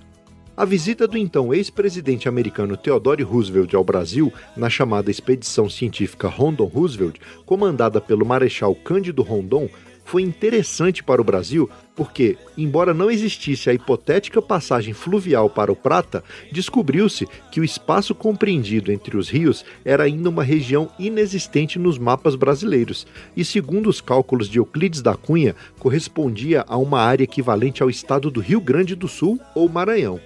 A 0.56 0.64
visita 0.64 1.06
do 1.06 1.16
então 1.16 1.54
ex-presidente 1.54 2.28
americano 2.28 2.76
Theodore 2.76 3.22
Roosevelt 3.22 3.74
ao 3.74 3.84
Brasil, 3.84 4.32
na 4.56 4.68
chamada 4.68 5.10
Expedição 5.10 5.70
Científica 5.70 6.26
Rondon 6.26 6.64
Roosevelt, 6.64 7.20
comandada 7.46 8.00
pelo 8.00 8.26
Marechal 8.26 8.74
Cândido 8.74 9.22
Rondon, 9.22 9.68
foi 10.08 10.22
interessante 10.22 11.04
para 11.04 11.20
o 11.20 11.24
Brasil 11.24 11.68
porque, 11.94 12.38
embora 12.56 12.94
não 12.94 13.10
existisse 13.10 13.68
a 13.68 13.74
hipotética 13.74 14.40
passagem 14.40 14.94
fluvial 14.94 15.50
para 15.50 15.70
o 15.70 15.76
Prata, 15.76 16.24
descobriu-se 16.50 17.26
que 17.52 17.60
o 17.60 17.64
espaço 17.64 18.14
compreendido 18.14 18.90
entre 18.90 19.18
os 19.18 19.28
rios 19.28 19.66
era 19.84 20.04
ainda 20.04 20.30
uma 20.30 20.42
região 20.42 20.88
inexistente 20.98 21.78
nos 21.78 21.98
mapas 21.98 22.34
brasileiros 22.36 23.06
e, 23.36 23.44
segundo 23.44 23.90
os 23.90 24.00
cálculos 24.00 24.48
de 24.48 24.58
Euclides 24.58 25.02
da 25.02 25.14
Cunha, 25.14 25.54
correspondia 25.78 26.64
a 26.66 26.78
uma 26.78 27.00
área 27.00 27.24
equivalente 27.24 27.82
ao 27.82 27.90
estado 27.90 28.30
do 28.30 28.40
Rio 28.40 28.62
Grande 28.62 28.94
do 28.94 29.08
Sul 29.08 29.38
ou 29.54 29.68
Maranhão. 29.68 30.18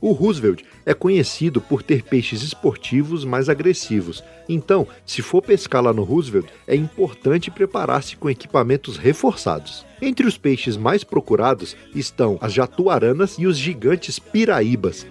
O 0.00 0.12
Roosevelt 0.12 0.62
é 0.86 0.94
conhecido 0.94 1.60
por 1.60 1.82
ter 1.82 2.02
peixes 2.02 2.42
esportivos 2.42 3.24
mais 3.24 3.48
agressivos. 3.48 4.22
Então, 4.48 4.86
se 5.04 5.22
for 5.22 5.42
pescar 5.42 5.82
lá 5.82 5.92
no 5.92 6.04
Roosevelt, 6.04 6.48
é 6.66 6.76
importante 6.76 7.50
preparar-se 7.50 8.16
com 8.16 8.30
equipamentos 8.30 8.96
reforçados. 8.96 9.84
Entre 10.00 10.26
os 10.26 10.38
peixes 10.38 10.76
mais 10.76 11.02
procurados 11.02 11.76
estão 11.94 12.38
as 12.40 12.52
jatuaranas 12.52 13.36
e 13.38 13.46
os 13.46 13.58
gigantes 13.58 14.18
piraíbas. 14.18 15.06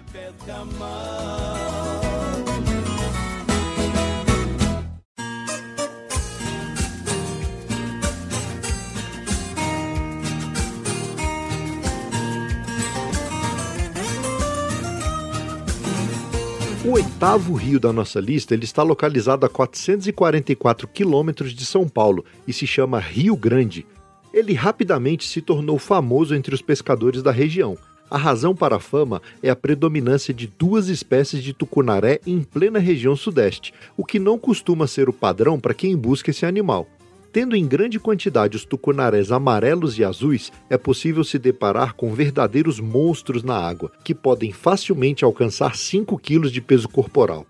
O 16.88 16.92
oitavo 16.92 17.52
rio 17.52 17.78
da 17.78 17.92
nossa 17.92 18.18
lista 18.18 18.54
ele 18.54 18.64
está 18.64 18.82
localizado 18.82 19.44
a 19.44 19.48
444 19.50 20.88
quilômetros 20.88 21.52
de 21.52 21.66
São 21.66 21.86
Paulo 21.86 22.24
e 22.46 22.52
se 22.54 22.66
chama 22.66 22.98
Rio 22.98 23.36
Grande. 23.36 23.86
Ele 24.32 24.54
rapidamente 24.54 25.28
se 25.28 25.42
tornou 25.42 25.78
famoso 25.78 26.34
entre 26.34 26.54
os 26.54 26.62
pescadores 26.62 27.22
da 27.22 27.30
região. 27.30 27.76
A 28.10 28.16
razão 28.16 28.56
para 28.56 28.76
a 28.76 28.80
fama 28.80 29.20
é 29.42 29.50
a 29.50 29.54
predominância 29.54 30.32
de 30.32 30.46
duas 30.46 30.88
espécies 30.88 31.44
de 31.44 31.52
tucunaré 31.52 32.20
em 32.26 32.40
plena 32.42 32.78
região 32.78 33.14
sudeste, 33.14 33.74
o 33.94 34.02
que 34.02 34.18
não 34.18 34.38
costuma 34.38 34.86
ser 34.86 35.10
o 35.10 35.12
padrão 35.12 35.60
para 35.60 35.74
quem 35.74 35.94
busca 35.94 36.30
esse 36.30 36.46
animal. 36.46 36.88
Tendo 37.32 37.54
em 37.54 37.66
grande 37.66 38.00
quantidade 38.00 38.56
os 38.56 38.64
tucunarés 38.64 39.30
amarelos 39.30 39.98
e 39.98 40.04
azuis, 40.04 40.50
é 40.70 40.78
possível 40.78 41.22
se 41.22 41.38
deparar 41.38 41.94
com 41.94 42.14
verdadeiros 42.14 42.80
monstros 42.80 43.42
na 43.42 43.54
água, 43.54 43.92
que 44.02 44.14
podem 44.14 44.50
facilmente 44.50 45.24
alcançar 45.24 45.76
5 45.76 46.18
quilos 46.18 46.50
de 46.50 46.60
peso 46.60 46.88
corporal. 46.88 47.46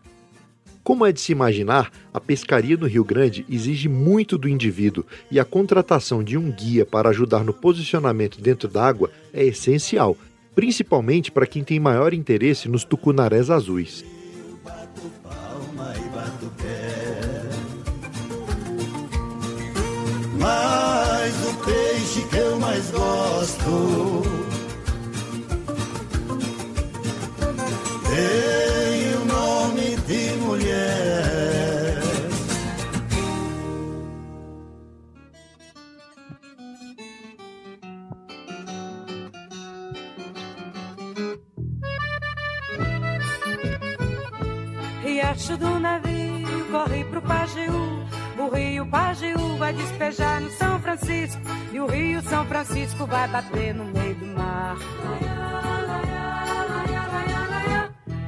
Como 0.83 1.05
é 1.05 1.13
de 1.13 1.21
se 1.21 1.33
imaginar, 1.33 1.93
a 2.13 2.19
pescaria 2.19 2.77
no 2.77 2.87
Rio 2.87 3.05
Grande 3.05 3.45
exige 3.49 3.89
muito 3.89 4.39
do 4.39 4.49
indivíduo 4.49 5.05
e 5.31 5.39
a 5.39 5.45
contratação 5.45 6.25
de 6.25 6.37
um 6.37 6.51
guia 6.51 6.85
para 6.85 7.11
ajudar 7.11 7.45
no 7.45 7.53
posicionamento 7.53 8.41
dentro 8.41 8.69
d'água 8.69 9.11
é 9.33 9.45
essencial, 9.45 10.17
principalmente 10.55 11.31
para 11.31 11.47
quem 11.47 11.63
tem 11.63 11.79
maior 11.79 12.15
interesse 12.15 12.69
nos 12.69 12.85
tucunarés 12.85 13.51
azuis. 13.51 14.03
Mas 20.39 21.35
o 21.47 21.55
peixe 21.65 22.23
que 22.29 22.37
eu 22.37 22.59
mais 22.61 22.91
gosto 22.91 24.23
tem 28.07 29.15
o 29.15 29.25
nome 29.25 29.97
de 30.07 30.37
mulher. 30.41 31.99
Riacho 45.03 45.57
do 45.57 45.81
navio 45.81 46.67
corre 46.71 47.05
pro 47.05 47.23
Pajeú. 47.23 48.18
O 48.39 48.49
rio 48.55 48.87
Pajeú 48.87 49.57
vai 49.59 49.73
despejar 49.73 50.41
no 50.41 50.49
São 50.51 50.79
Francisco. 50.81 51.43
E 51.73 51.81
o 51.81 51.87
rio 51.87 52.23
São 52.23 52.47
Francisco 52.47 53.05
vai 53.05 53.27
bater 53.27 53.75
no 53.75 53.85
meio 53.85 54.15
do 54.15 54.27
mar. 54.27 54.77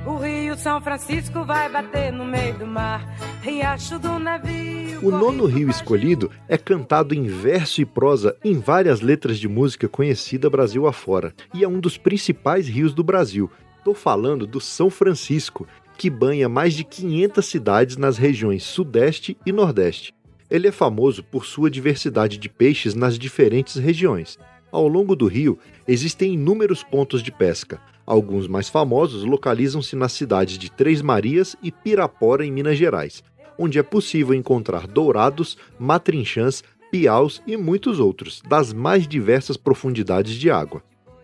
O 0.04 0.16
rio 0.16 0.56
São 0.56 0.80
Francisco 0.80 1.44
vai 1.44 1.68
bater 1.68 2.12
no 2.12 2.24
meio 2.24 2.58
do 2.58 2.66
mar. 2.66 3.06
Riacho 3.40 4.00
do 4.00 4.18
navio. 4.18 4.98
O 5.00 5.12
nono 5.12 5.46
rio 5.46 5.70
escolhido 5.70 6.28
é 6.48 6.58
cantado 6.58 7.14
em 7.14 7.28
verso 7.28 7.80
e 7.80 7.84
prosa 7.84 8.36
em 8.44 8.58
várias 8.58 9.00
letras 9.00 9.38
de 9.38 9.48
música 9.48 9.88
conhecida 9.88 10.50
Brasil 10.50 10.88
afora. 10.88 11.32
E 11.54 11.62
é 11.62 11.68
um 11.68 11.78
dos 11.78 11.96
principais 11.96 12.66
rios 12.66 12.92
do 12.92 13.04
Brasil. 13.04 13.48
Estou 13.78 13.94
falando 13.94 14.46
do 14.46 14.60
São 14.60 14.90
Francisco, 14.90 15.66
que 16.00 16.08
banha 16.08 16.48
mais 16.48 16.72
de 16.72 16.82
500 16.82 17.44
cidades 17.44 17.96
nas 17.98 18.16
regiões 18.16 18.62
Sudeste 18.62 19.36
e 19.44 19.52
Nordeste. 19.52 20.14
Ele 20.50 20.66
é 20.66 20.72
famoso 20.72 21.22
por 21.22 21.44
sua 21.44 21.70
diversidade 21.70 22.38
de 22.38 22.48
peixes 22.48 22.94
nas 22.94 23.18
diferentes 23.18 23.74
regiões. 23.74 24.38
Ao 24.72 24.88
longo 24.88 25.14
do 25.14 25.26
rio, 25.26 25.58
existem 25.86 26.32
inúmeros 26.32 26.82
pontos 26.82 27.22
de 27.22 27.30
pesca. 27.30 27.78
Alguns 28.06 28.48
mais 28.48 28.66
famosos 28.66 29.24
localizam-se 29.24 29.94
nas 29.94 30.12
cidades 30.12 30.56
de 30.56 30.70
Três 30.70 31.02
Marias 31.02 31.54
e 31.62 31.70
Pirapora, 31.70 32.46
em 32.46 32.50
Minas 32.50 32.78
Gerais, 32.78 33.22
onde 33.58 33.78
é 33.78 33.82
possível 33.82 34.32
encontrar 34.32 34.86
dourados, 34.86 35.58
matrinchãs, 35.78 36.64
piaus 36.90 37.42
e 37.46 37.58
muitos 37.58 38.00
outros, 38.00 38.40
das 38.48 38.72
mais 38.72 39.06
diversas 39.06 39.58
profundidades 39.58 40.32
de 40.32 40.50
água 40.50 40.82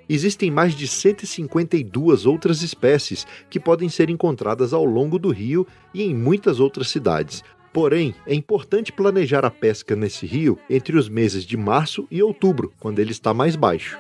existem 0.09 0.51
mais 0.51 0.75
de 0.75 0.87
152 0.87 2.27
outras 2.27 2.63
espécies 2.63 3.27
que 3.51 3.61
podem 3.61 3.89
ser 3.89 4.11
encontradas 4.11 4.73
ao 4.73 4.85
longo 4.85 5.19
do 5.19 5.31
rio 5.31 5.67
e 5.93 6.03
em 6.03 6.15
muitas 6.15 6.61
outras 6.61 6.89
cidades. 6.89 7.43
Porém, 7.73 8.15
é 8.27 8.35
importante 8.35 8.93
planejar 8.93 9.45
a 9.45 9.51
pesca 9.51 9.95
nesse 9.95 10.25
rio 10.25 10.59
entre 10.71 10.97
os 10.97 11.09
meses 11.09 11.45
de 11.45 11.57
março 11.57 12.07
e 12.11 12.23
outubro, 12.23 12.73
quando 12.81 13.01
ele 13.01 13.11
está 13.11 13.35
mais 13.35 13.55
baixo. 13.55 13.99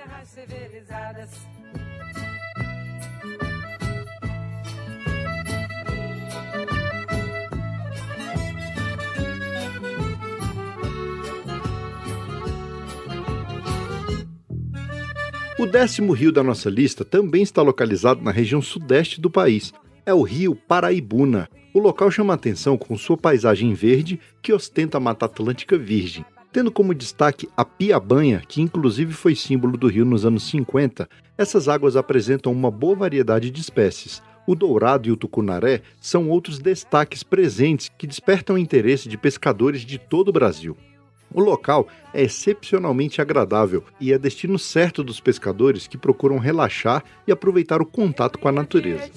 O 15.58 15.64
décimo 15.64 16.12
rio 16.12 16.30
da 16.30 16.42
nossa 16.42 16.68
lista 16.68 17.02
também 17.02 17.42
está 17.42 17.62
localizado 17.62 18.20
na 18.22 18.30
região 18.30 18.60
sudeste 18.60 19.18
do 19.18 19.30
país. 19.30 19.72
É 20.04 20.12
o 20.12 20.20
rio 20.20 20.54
Paraibuna. 20.54 21.48
O 21.72 21.78
local 21.78 22.10
chama 22.10 22.34
atenção 22.34 22.76
com 22.76 22.94
sua 22.94 23.16
paisagem 23.16 23.72
verde 23.72 24.20
que 24.42 24.52
ostenta 24.52 24.98
a 24.98 25.00
Mata 25.00 25.24
Atlântica 25.24 25.78
Virgem, 25.78 26.26
tendo 26.52 26.70
como 26.70 26.94
destaque 26.94 27.48
a 27.56 27.64
Piabanha, 27.64 28.42
que 28.46 28.60
inclusive 28.60 29.14
foi 29.14 29.34
símbolo 29.34 29.78
do 29.78 29.88
rio 29.88 30.04
nos 30.04 30.26
anos 30.26 30.46
50. 30.50 31.08
Essas 31.38 31.68
águas 31.68 31.96
apresentam 31.96 32.52
uma 32.52 32.70
boa 32.70 32.94
variedade 32.94 33.50
de 33.50 33.62
espécies. 33.62 34.22
O 34.46 34.54
dourado 34.54 35.08
e 35.08 35.12
o 35.12 35.16
tucunaré 35.16 35.80
são 35.98 36.28
outros 36.28 36.58
destaques 36.58 37.22
presentes 37.22 37.90
que 37.96 38.06
despertam 38.06 38.56
o 38.56 38.58
interesse 38.58 39.08
de 39.08 39.16
pescadores 39.16 39.80
de 39.80 39.98
todo 39.98 40.28
o 40.28 40.32
Brasil. 40.32 40.76
O 41.32 41.40
local 41.40 41.88
é 42.14 42.22
excepcionalmente 42.22 43.20
agradável 43.20 43.84
e 44.00 44.12
é 44.12 44.18
destino 44.18 44.58
certo 44.58 45.04
dos 45.04 45.20
pescadores 45.20 45.86
que 45.86 45.98
procuram 45.98 46.38
relaxar 46.38 47.04
e 47.26 47.32
aproveitar 47.32 47.82
o 47.82 47.86
contato 47.86 48.38
com 48.38 48.48
a 48.48 48.52
natureza. 48.52 49.10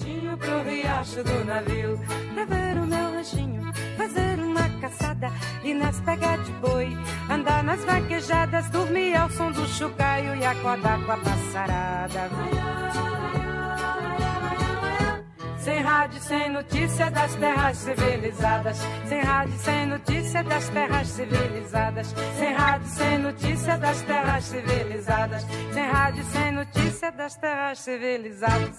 E 5.62 5.74
nas 5.74 6.00
pegas 6.00 6.46
de 6.46 6.52
boi, 6.52 6.88
andar 7.30 7.62
nas 7.62 7.84
vaquejadas, 7.84 8.68
dormir 8.70 9.14
ao 9.14 9.30
som 9.30 9.52
do 9.52 9.66
chocalho 9.68 10.34
e 10.34 10.44
acordar 10.44 11.04
com 11.04 11.12
a 11.12 11.16
passarada. 11.16 12.30
Sem 15.70 15.82
rádio, 15.82 16.20
sem 16.20 16.50
notícia 16.50 17.10
das 17.12 17.34
terras 17.36 17.78
civilizadas. 17.78 18.76
Sem 19.08 19.20
rádio, 19.20 19.58
sem 19.60 19.86
notícia 19.86 20.42
das 20.42 20.68
terras 20.68 21.06
civilizadas. 21.06 22.14
Sem 22.36 22.52
rádio, 22.52 22.88
sem 22.88 23.18
notícia 23.18 23.78
das 23.78 24.02
terras 24.02 24.44
civilizadas. 24.46 25.46
Sem 25.72 25.86
rádio, 25.86 26.24
sem 26.24 26.52
notícia 26.52 27.12
das 27.12 27.36
terras 27.36 27.78
civilizadas. 27.78 28.76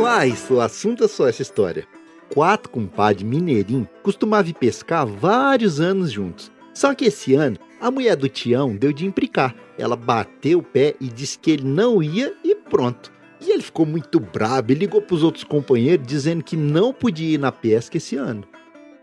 Uai, 0.00 0.30
isso, 0.30 0.54
o 0.54 0.60
assunto 0.60 1.04
é 1.04 1.08
só 1.08 1.28
essa 1.28 1.42
história. 1.42 1.86
Quatro 2.34 2.68
compadres 2.70 3.22
mineirinhos 3.22 3.86
costumavam 4.02 4.52
pescar 4.52 5.06
vários 5.06 5.80
anos 5.80 6.10
juntos. 6.10 6.50
Só 6.74 6.92
que 6.92 7.04
esse 7.04 7.34
ano, 7.36 7.56
a 7.82 7.90
mulher 7.90 8.14
do 8.14 8.28
Tião 8.28 8.76
deu 8.76 8.92
de 8.92 9.04
implicar. 9.04 9.52
Ela 9.76 9.96
bateu 9.96 10.60
o 10.60 10.62
pé 10.62 10.94
e 11.00 11.08
disse 11.08 11.36
que 11.36 11.50
ele 11.50 11.64
não 11.64 12.00
ia 12.00 12.32
e 12.44 12.54
pronto. 12.54 13.12
E 13.40 13.50
ele 13.50 13.60
ficou 13.60 13.84
muito 13.84 14.20
brabo 14.20 14.70
e 14.70 14.76
ligou 14.76 15.02
para 15.02 15.16
os 15.16 15.24
outros 15.24 15.42
companheiros 15.42 16.06
dizendo 16.06 16.44
que 16.44 16.56
não 16.56 16.92
podia 16.92 17.34
ir 17.34 17.38
na 17.38 17.50
pesca 17.50 17.96
esse 17.96 18.14
ano. 18.14 18.44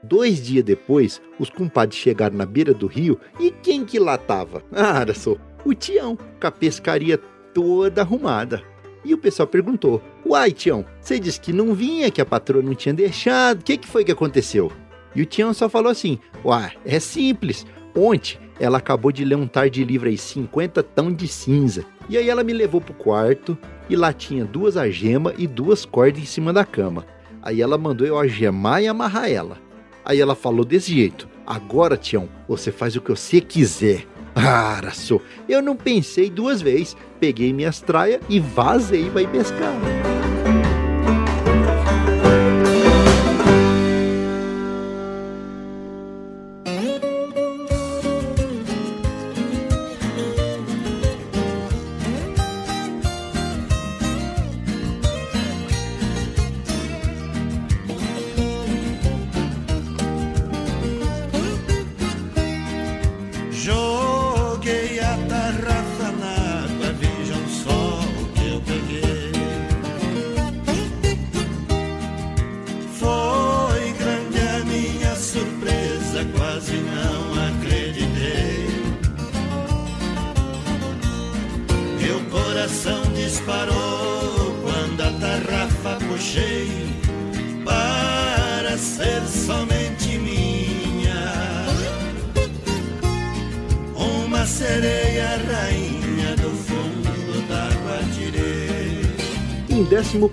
Dois 0.01 0.41
dias 0.41 0.63
depois, 0.63 1.21
os 1.37 1.49
compadres 1.49 1.99
chegaram 1.99 2.37
na 2.37 2.45
beira 2.45 2.73
do 2.73 2.87
rio 2.87 3.19
e 3.37 3.51
quem 3.51 3.83
que 3.83 3.99
lá 3.99 4.17
tava? 4.17 4.63
Ah, 4.71 5.01
era 5.01 5.13
só 5.13 5.35
o 5.65 5.73
Tião, 5.73 6.17
com 6.39 6.47
a 6.47 6.51
pescaria 6.51 7.17
toda 7.53 7.99
arrumada. 8.01 8.63
E 9.03 9.13
o 9.13 9.17
pessoal 9.17 9.45
perguntou: 9.45 10.01
Uai, 10.25 10.53
Tião, 10.53 10.85
você 11.01 11.19
disse 11.19 11.41
que 11.41 11.51
não 11.51 11.73
vinha, 11.73 12.09
que 12.09 12.21
a 12.21 12.25
patroa 12.25 12.63
não 12.63 12.73
tinha 12.73 12.93
deixado, 12.93 13.59
o 13.59 13.63
que, 13.65 13.75
que 13.75 13.87
foi 13.89 14.05
que 14.05 14.11
aconteceu? 14.13 14.71
E 15.13 15.21
o 15.21 15.25
Tião 15.25 15.53
só 15.53 15.67
falou 15.67 15.91
assim: 15.91 16.17
Uai, 16.45 16.71
é 16.85 16.97
simples. 16.97 17.65
Ontem 17.93 18.39
ela 18.59 18.77
acabou 18.77 19.11
de 19.11 19.23
ler 19.23 19.35
um 19.35 19.47
tar 19.47 19.69
de 19.69 19.83
livro 19.83 20.09
aí, 20.09 20.17
50 20.17 20.83
tão 20.83 21.11
de 21.11 21.27
cinza. 21.27 21.85
E 22.09 22.17
aí 22.17 22.29
ela 22.29 22.43
me 22.43 22.53
levou 22.53 22.81
pro 22.81 22.93
quarto 22.93 23.57
e 23.89 23.95
lá 23.95 24.11
tinha 24.11 24.43
duas 24.43 24.75
algemas 24.75 25.33
e 25.37 25.47
duas 25.47 25.85
cordas 25.85 26.21
em 26.21 26.25
cima 26.25 26.51
da 26.51 26.65
cama. 26.65 27.05
Aí 27.41 27.61
ela 27.61 27.77
mandou 27.77 28.05
eu 28.05 28.17
algemar 28.17 28.81
e 28.81 28.87
amarrar 28.87 29.29
ela. 29.29 29.57
Aí 30.03 30.19
ela 30.19 30.35
falou 30.35 30.65
desse 30.65 30.93
jeito: 30.93 31.27
Agora, 31.45 31.95
Tião, 31.95 32.27
você 32.47 32.71
faz 32.71 32.95
o 32.95 33.01
que 33.01 33.11
você 33.11 33.39
quiser. 33.39 34.05
Ah, 34.35 34.81
só. 34.93 35.19
Eu 35.47 35.61
não 35.61 35.75
pensei 35.75 36.29
duas 36.29 36.61
vezes. 36.61 36.95
Peguei 37.19 37.51
minhas 37.51 37.81
traias 37.81 38.21
e 38.29 38.39
vazei 38.39 39.09
vai 39.09 39.27
pescar. 39.27 39.73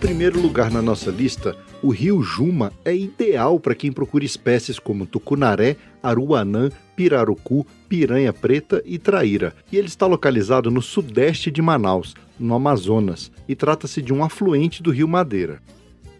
Em 0.02 0.14
11 0.14 0.30
lugar 0.38 0.70
na 0.70 0.82
nossa 0.82 1.10
lista, 1.10 1.56
o 1.82 1.88
rio 1.88 2.22
Juma 2.22 2.70
é 2.84 2.94
ideal 2.94 3.58
para 3.58 3.74
quem 3.74 3.90
procura 3.90 4.24
espécies 4.24 4.78
como 4.78 5.06
tucunaré, 5.06 5.76
aruanã, 6.02 6.70
pirarucu, 6.94 7.66
piranha 7.88 8.32
preta 8.32 8.82
e 8.84 8.98
traíra. 8.98 9.54
E 9.72 9.76
ele 9.76 9.88
está 9.88 10.06
localizado 10.06 10.70
no 10.70 10.82
sudeste 10.82 11.50
de 11.50 11.62
Manaus, 11.62 12.14
no 12.38 12.54
Amazonas, 12.54 13.32
e 13.48 13.56
trata-se 13.56 14.02
de 14.02 14.12
um 14.12 14.22
afluente 14.22 14.82
do 14.82 14.90
rio 14.90 15.08
Madeira. 15.08 15.62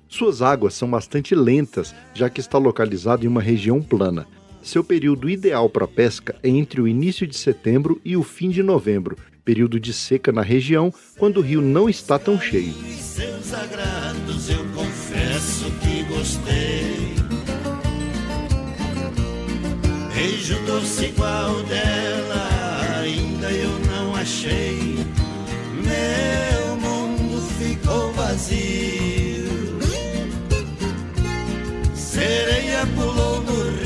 Suas 0.08 0.40
águas 0.40 0.74
são 0.74 0.90
bastante 0.90 1.34
lentas, 1.34 1.94
já 2.14 2.30
que 2.30 2.40
está 2.40 2.58
localizado 2.58 3.24
em 3.24 3.28
uma 3.28 3.42
região 3.42 3.82
plana. 3.82 4.26
Seu 4.62 4.82
período 4.82 5.28
ideal 5.28 5.68
para 5.68 5.86
pesca 5.86 6.34
é 6.42 6.48
entre 6.48 6.80
o 6.80 6.88
início 6.88 7.26
de 7.26 7.36
setembro 7.36 8.00
e 8.04 8.16
o 8.16 8.22
fim 8.22 8.48
de 8.48 8.62
novembro, 8.62 9.16
período 9.46 9.78
de 9.78 9.92
seca 9.92 10.32
na 10.32 10.42
região, 10.42 10.92
quando 11.16 11.38
o 11.38 11.40
rio 11.40 11.62
não 11.62 11.88
está 11.88 12.18
tão 12.18 12.38
cheio. 12.38 12.74
Beijo 20.12 20.58
doce 20.66 21.04
igual 21.04 21.62
dela, 21.62 22.48
ainda 23.00 23.52
eu 23.52 23.70
não 23.90 24.16
achei. 24.16 24.96
Meu 25.84 26.76
mundo 26.76 27.40
ficou 27.58 28.12
vazio. 28.14 29.46
Sereia 31.94 32.84
pulou 32.96 33.42
no 33.42 33.70
rio, 33.80 33.85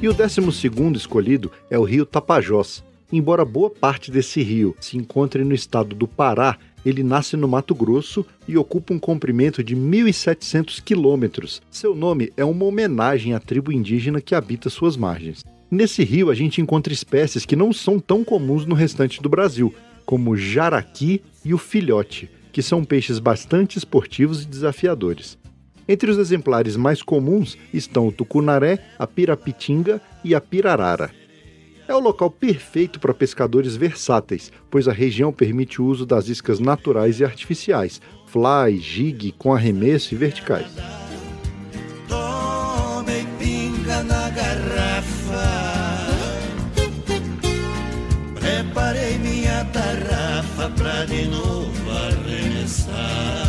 E 0.00 0.08
o 0.08 0.12
décimo 0.12 0.52
segundo 0.52 0.96
escolhido 0.96 1.50
é 1.70 1.78
o 1.78 1.82
rio 1.82 2.04
Tapajós. 2.04 2.84
Embora 3.10 3.46
boa 3.46 3.70
parte 3.70 4.10
desse 4.10 4.42
rio 4.42 4.76
se 4.78 4.98
encontre 4.98 5.42
no 5.42 5.54
estado 5.54 5.96
do 5.96 6.06
Pará, 6.06 6.58
ele 6.84 7.02
nasce 7.02 7.34
no 7.34 7.48
Mato 7.48 7.74
Grosso 7.74 8.24
e 8.46 8.58
ocupa 8.58 8.92
um 8.92 8.98
comprimento 8.98 9.64
de 9.64 9.74
1.700 9.74 10.82
quilômetros. 10.82 11.62
Seu 11.70 11.94
nome 11.94 12.30
é 12.36 12.44
uma 12.44 12.66
homenagem 12.66 13.32
à 13.32 13.40
tribo 13.40 13.72
indígena 13.72 14.20
que 14.20 14.34
habita 14.34 14.68
suas 14.68 14.98
margens. 14.98 15.42
Nesse 15.70 16.04
rio 16.04 16.30
a 16.30 16.34
gente 16.34 16.60
encontra 16.60 16.92
espécies 16.92 17.46
que 17.46 17.56
não 17.56 17.72
são 17.72 17.98
tão 17.98 18.22
comuns 18.22 18.66
no 18.66 18.74
restante 18.74 19.22
do 19.22 19.30
Brasil, 19.30 19.74
como 20.04 20.32
o 20.32 20.36
jaraqui 20.36 21.22
e 21.42 21.54
o 21.54 21.58
filhote, 21.58 22.30
que 22.52 22.60
são 22.60 22.84
peixes 22.84 23.18
bastante 23.18 23.78
esportivos 23.78 24.42
e 24.42 24.46
desafiadores. 24.46 25.38
Entre 25.88 26.10
os 26.10 26.18
exemplares 26.18 26.76
mais 26.76 27.02
comuns 27.02 27.56
estão 27.72 28.08
o 28.08 28.12
tucunaré, 28.12 28.78
a 28.98 29.06
pirapitinga 29.06 30.00
e 30.24 30.34
a 30.34 30.40
pirarara. 30.40 31.10
É 31.88 31.94
o 31.94 32.00
local 32.00 32.28
perfeito 32.28 32.98
para 32.98 33.14
pescadores 33.14 33.76
versáteis, 33.76 34.50
pois 34.68 34.88
a 34.88 34.92
região 34.92 35.32
permite 35.32 35.80
o 35.80 35.86
uso 35.86 36.04
das 36.04 36.28
iscas 36.28 36.58
naturais 36.58 37.20
e 37.20 37.24
artificiais, 37.24 38.00
fly, 38.26 38.76
jig 38.78 39.32
com 39.38 39.54
arremesso 39.54 40.12
e 40.12 40.16
verticais. 40.16 40.66
Preparei 48.34 49.18
minha 49.18 49.64
tarrafa 49.66 50.70
pra 50.70 51.04
de 51.04 51.28
novo 51.28 51.90
arremessar. 51.90 53.45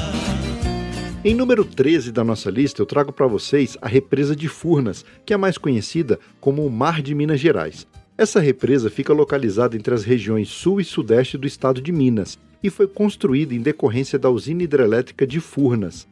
Em 1.27 1.35
número 1.35 1.65
13 1.65 2.13
da 2.13 2.23
nossa 2.23 2.49
lista, 2.49 2.81
eu 2.81 2.85
trago 2.85 3.11
para 3.11 3.27
vocês 3.27 3.77
a 3.81 3.87
represa 3.89 4.33
de 4.33 4.47
Furnas, 4.47 5.03
que 5.25 5.33
é 5.33 5.37
mais 5.37 5.57
conhecida 5.57 6.17
como 6.39 6.65
o 6.65 6.71
Mar 6.71 7.01
de 7.01 7.13
Minas 7.13 7.41
Gerais. 7.41 7.85
Essa 8.17 8.39
represa 8.39 8.89
fica 8.89 9.11
localizada 9.11 9.75
entre 9.75 9.93
as 9.93 10.05
regiões 10.05 10.47
sul 10.47 10.79
e 10.79 10.85
sudeste 10.85 11.37
do 11.37 11.45
estado 11.45 11.81
de 11.81 11.91
Minas 11.91 12.39
e 12.63 12.69
foi 12.69 12.87
construída 12.87 13.53
em 13.53 13.59
decorrência 13.59 14.17
da 14.17 14.29
usina 14.29 14.63
hidrelétrica 14.63 15.27
de 15.27 15.41
Furnas. 15.41 16.07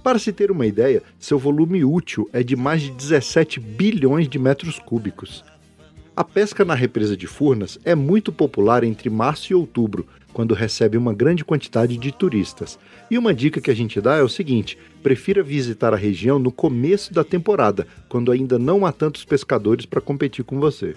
Para 0.00 0.20
se 0.20 0.32
ter 0.32 0.48
uma 0.52 0.64
ideia, 0.64 1.02
seu 1.18 1.40
volume 1.40 1.84
útil 1.84 2.30
é 2.32 2.44
de 2.44 2.54
mais 2.54 2.82
de 2.82 2.92
17 2.92 3.58
bilhões 3.58 4.28
de 4.28 4.38
metros 4.38 4.78
cúbicos. 4.78 5.42
A 6.14 6.22
pesca 6.22 6.64
na 6.64 6.74
represa 6.76 7.16
de 7.16 7.26
Furnas 7.26 7.80
é 7.84 7.96
muito 7.96 8.30
popular 8.30 8.84
entre 8.84 9.10
março 9.10 9.52
e 9.52 9.56
outubro, 9.56 10.06
quando 10.32 10.54
recebe 10.54 10.96
uma 10.96 11.12
grande 11.12 11.44
quantidade 11.44 11.96
de 11.96 12.12
turistas. 12.12 12.78
E 13.10 13.18
uma 13.18 13.34
dica 13.34 13.60
que 13.60 13.70
a 13.70 13.74
gente 13.74 14.00
dá 14.00 14.16
é 14.16 14.22
o 14.22 14.28
seguinte: 14.28 14.78
prefira 15.02 15.42
visitar 15.42 15.92
a 15.92 15.96
região 15.96 16.38
no 16.38 16.50
começo 16.50 17.12
da 17.12 17.22
temporada, 17.22 17.86
quando 18.08 18.32
ainda 18.32 18.58
não 18.58 18.86
há 18.86 18.92
tantos 18.92 19.24
pescadores 19.24 19.86
para 19.86 20.00
competir 20.00 20.44
com 20.44 20.58
você. 20.58 20.94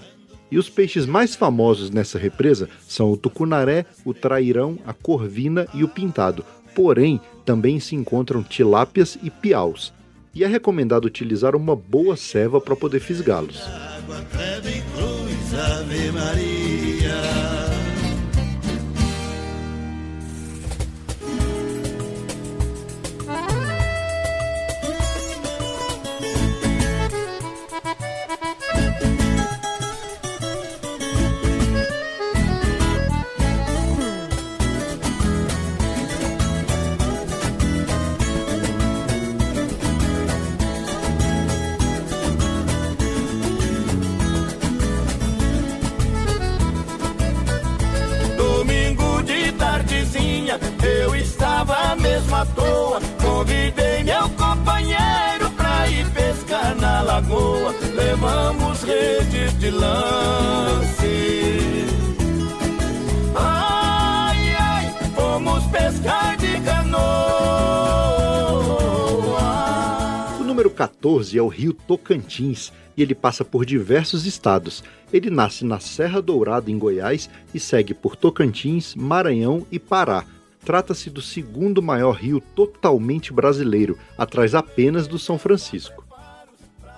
E 0.51 0.57
os 0.57 0.69
peixes 0.69 1.05
mais 1.05 1.35
famosos 1.35 1.89
nessa 1.89 2.19
represa 2.19 2.69
são 2.87 3.11
o 3.11 3.17
tucunaré, 3.17 3.85
o 4.05 4.13
trairão, 4.13 4.77
a 4.85 4.93
corvina 4.93 5.67
e 5.73 5.83
o 5.83 5.87
pintado. 5.87 6.45
Porém, 6.75 7.19
também 7.43 7.79
se 7.79 7.95
encontram 7.95 8.43
tilápias 8.43 9.17
e 9.23 9.29
piaus. 9.29 9.93
E 10.33 10.43
é 10.43 10.47
recomendado 10.47 11.05
utilizar 11.05 11.55
uma 11.55 11.75
boa 11.75 12.15
ceva 12.15 12.59
para 12.59 12.75
poder 12.75 12.99
fisgá-los. 12.99 13.63
eu 17.05 17.64
14 71.05 71.37
é 71.37 71.41
o 71.41 71.47
rio 71.47 71.71
Tocantins 71.71 72.73
e 72.97 73.03
ele 73.03 73.13
passa 73.13 73.45
por 73.45 73.63
diversos 73.63 74.25
estados. 74.25 74.83
Ele 75.13 75.29
nasce 75.29 75.63
na 75.63 75.79
Serra 75.79 76.19
Dourada, 76.19 76.71
em 76.71 76.79
Goiás, 76.79 77.29
e 77.53 77.59
segue 77.59 77.93
por 77.93 78.15
Tocantins, 78.15 78.95
Maranhão 78.95 79.67
e 79.71 79.77
Pará. 79.77 80.25
Trata-se 80.65 81.11
do 81.11 81.21
segundo 81.21 81.79
maior 81.79 82.13
rio 82.13 82.41
totalmente 82.55 83.31
brasileiro, 83.31 83.99
atrás 84.17 84.55
apenas 84.55 85.05
do 85.05 85.19
São 85.19 85.37
Francisco. 85.37 86.03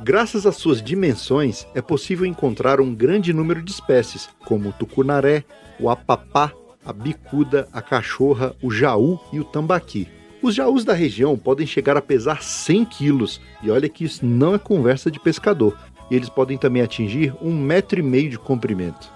Graças 0.01 0.45
às 0.45 0.55
suas 0.55 0.81
dimensões, 0.81 1.67
é 1.75 1.81
possível 1.81 2.25
encontrar 2.25 2.79
um 2.79 2.95
grande 2.95 3.33
número 3.33 3.61
de 3.61 3.71
espécies, 3.71 4.29
como 4.45 4.69
o 4.69 4.73
tucunaré, 4.73 5.43
o 5.81 5.89
apapá, 5.89 6.53
a 6.85 6.93
bicuda, 6.93 7.67
a 7.73 7.81
cachorra, 7.81 8.55
o 8.61 8.71
jaú 8.71 9.19
e 9.33 9.39
o 9.41 9.43
tambaqui. 9.43 10.07
Os 10.41 10.53
jaús 10.53 10.85
da 10.85 10.93
região 10.93 11.37
podem 11.37 11.65
chegar 11.65 11.97
a 11.97 12.01
pesar 12.01 12.43
100 12.43 12.85
quilos, 12.85 13.41
e 13.63 13.71
olha 13.71 13.89
que 13.89 14.05
isso 14.05 14.25
não 14.25 14.53
é 14.53 14.59
conversa 14.59 15.09
de 15.09 15.19
pescador, 15.19 15.77
eles 16.11 16.29
podem 16.29 16.57
também 16.57 16.81
atingir 16.81 17.33
um 17.41 17.53
metro 17.59 17.99
e 17.99 18.03
meio 18.03 18.29
de 18.29 18.37
comprimento. 18.37 19.11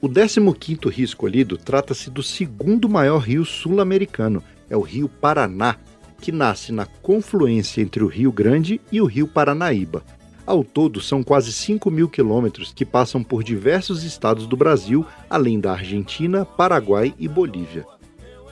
O 0.00 0.08
15º 0.08 0.90
rio 0.90 1.04
escolhido 1.04 1.56
trata-se 1.56 2.10
do 2.10 2.22
segundo 2.22 2.88
maior 2.88 3.18
rio 3.18 3.44
sul-americano, 3.44 4.42
é 4.68 4.76
o 4.76 4.82
rio 4.82 5.08
Paraná, 5.08 5.76
que 6.20 6.30
nasce 6.30 6.70
na 6.70 6.86
confluência 6.86 7.80
entre 7.80 8.04
o 8.04 8.06
Rio 8.06 8.30
Grande 8.30 8.80
e 8.92 9.00
o 9.00 9.06
rio 9.06 9.26
Paranaíba. 9.26 10.02
Ao 10.46 10.62
todo, 10.62 11.00
são 11.00 11.22
quase 11.22 11.52
5 11.52 11.90
mil 11.90 12.08
quilômetros 12.08 12.72
que 12.72 12.84
passam 12.84 13.22
por 13.22 13.42
diversos 13.42 14.04
estados 14.04 14.46
do 14.46 14.56
Brasil, 14.56 15.04
além 15.28 15.58
da 15.58 15.72
Argentina, 15.72 16.44
Paraguai 16.44 17.12
e 17.18 17.26
Bolívia. 17.26 17.84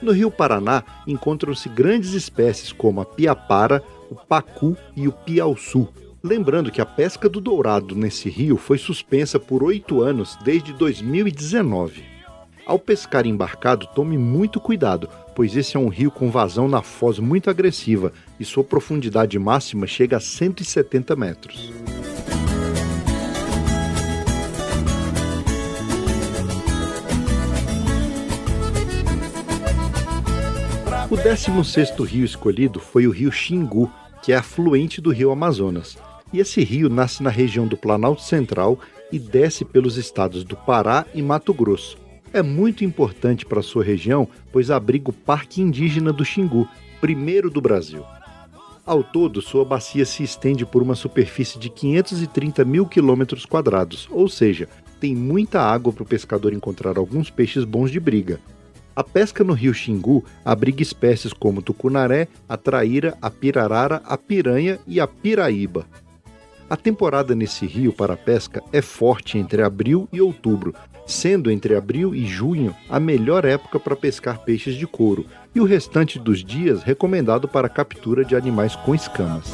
No 0.01 0.11
rio 0.11 0.29
Paraná 0.29 0.83
encontram-se 1.07 1.69
grandes 1.69 2.13
espécies 2.13 2.71
como 2.71 3.01
a 3.01 3.05
piapara, 3.05 3.83
o 4.09 4.15
pacu 4.15 4.77
e 4.95 5.07
o 5.07 5.11
piauçu, 5.11 5.87
Lembrando 6.25 6.71
que 6.71 6.81
a 6.81 6.85
pesca 6.87 7.29
do 7.29 7.39
dourado 7.39 7.93
nesse 7.93 8.31
rio 8.31 8.57
foi 8.57 8.79
suspensa 8.79 9.39
por 9.39 9.61
oito 9.61 10.01
anos 10.01 10.35
desde 10.43 10.73
2019. 10.73 12.03
Ao 12.65 12.79
pescar 12.79 13.27
embarcado, 13.27 13.85
tome 13.93 14.17
muito 14.17 14.59
cuidado, 14.59 15.07
pois 15.35 15.55
esse 15.55 15.77
é 15.77 15.79
um 15.79 15.87
rio 15.87 16.09
com 16.09 16.31
vazão 16.31 16.67
na 16.67 16.81
foz 16.81 17.19
muito 17.19 17.47
agressiva 17.47 18.11
e 18.39 18.43
sua 18.43 18.63
profundidade 18.63 19.37
máxima 19.37 19.85
chega 19.85 20.17
a 20.17 20.19
170 20.19 21.15
metros. 21.15 21.71
O 31.07 31.15
16º 31.15 32.03
rio 32.03 32.25
escolhido 32.25 32.79
foi 32.79 33.05
o 33.05 33.11
rio 33.11 33.31
Xingu, 33.31 33.91
que 34.23 34.33
é 34.33 34.37
afluente 34.37 34.99
do 34.99 35.11
rio 35.11 35.29
Amazonas. 35.29 35.95
E 36.33 36.39
esse 36.39 36.63
rio 36.63 36.89
nasce 36.89 37.21
na 37.21 37.29
região 37.29 37.67
do 37.67 37.77
Planalto 37.77 38.23
Central 38.23 38.79
e 39.11 39.19
desce 39.19 39.63
pelos 39.63 39.97
estados 39.97 40.43
do 40.43 40.55
Pará 40.55 41.05
e 41.13 41.21
Mato 41.21 41.53
Grosso. 41.53 41.95
É 42.33 42.41
muito 42.41 42.83
importante 42.83 43.45
para 43.45 43.61
sua 43.61 43.83
região, 43.83 44.27
pois 44.51 44.71
abriga 44.71 45.11
o 45.11 45.13
Parque 45.13 45.61
Indígena 45.61 46.11
do 46.11 46.25
Xingu, 46.25 46.67
primeiro 46.99 47.51
do 47.51 47.61
Brasil. 47.61 48.03
Ao 48.83 49.03
todo, 49.03 49.43
sua 49.43 49.63
bacia 49.63 50.07
se 50.07 50.23
estende 50.23 50.65
por 50.65 50.81
uma 50.81 50.95
superfície 50.95 51.59
de 51.59 51.69
530 51.69 52.65
mil 52.65 52.87
quilômetros 52.87 53.45
quadrados, 53.45 54.07
ou 54.09 54.27
seja, 54.27 54.67
tem 54.99 55.15
muita 55.15 55.61
água 55.61 55.93
para 55.93 56.03
o 56.03 56.07
pescador 56.07 56.51
encontrar 56.51 56.97
alguns 56.97 57.29
peixes 57.29 57.63
bons 57.63 57.91
de 57.91 57.99
briga. 57.99 58.39
A 58.95 59.03
pesca 59.03 59.43
no 59.43 59.51
rio 59.51 59.73
Xingu 59.73 60.23
abriga 60.45 60.81
espécies 60.81 61.33
como 61.33 61.61
tucunaré, 61.61 62.29
a 62.47 62.55
traíra, 62.55 63.17
a 63.21 63.29
pirarara, 63.29 64.01
a 64.05 64.17
piranha 64.17 64.79
e 64.87 65.01
a 65.01 65.07
piraíba. 65.07 65.85
A 66.69 66.77
temporada 66.77 67.35
nesse 67.35 67.65
rio 67.65 67.91
para 67.91 68.15
pesca 68.15 68.63
é 68.71 68.81
forte 68.81 69.37
entre 69.37 69.61
abril 69.61 70.07
e 70.13 70.21
outubro, 70.21 70.73
sendo 71.05 71.51
entre 71.51 71.75
abril 71.75 72.15
e 72.15 72.25
junho 72.25 72.73
a 72.89 72.97
melhor 72.99 73.43
época 73.43 73.79
para 73.79 73.97
pescar 73.97 74.39
peixes 74.45 74.75
de 74.75 74.87
couro, 74.87 75.25
e 75.53 75.59
o 75.59 75.65
restante 75.65 76.17
dos 76.17 76.43
dias 76.43 76.81
recomendado 76.81 77.49
para 77.49 77.67
a 77.67 77.69
captura 77.69 78.23
de 78.23 78.35
animais 78.35 78.77
com 78.77 78.95
escamas. 78.95 79.53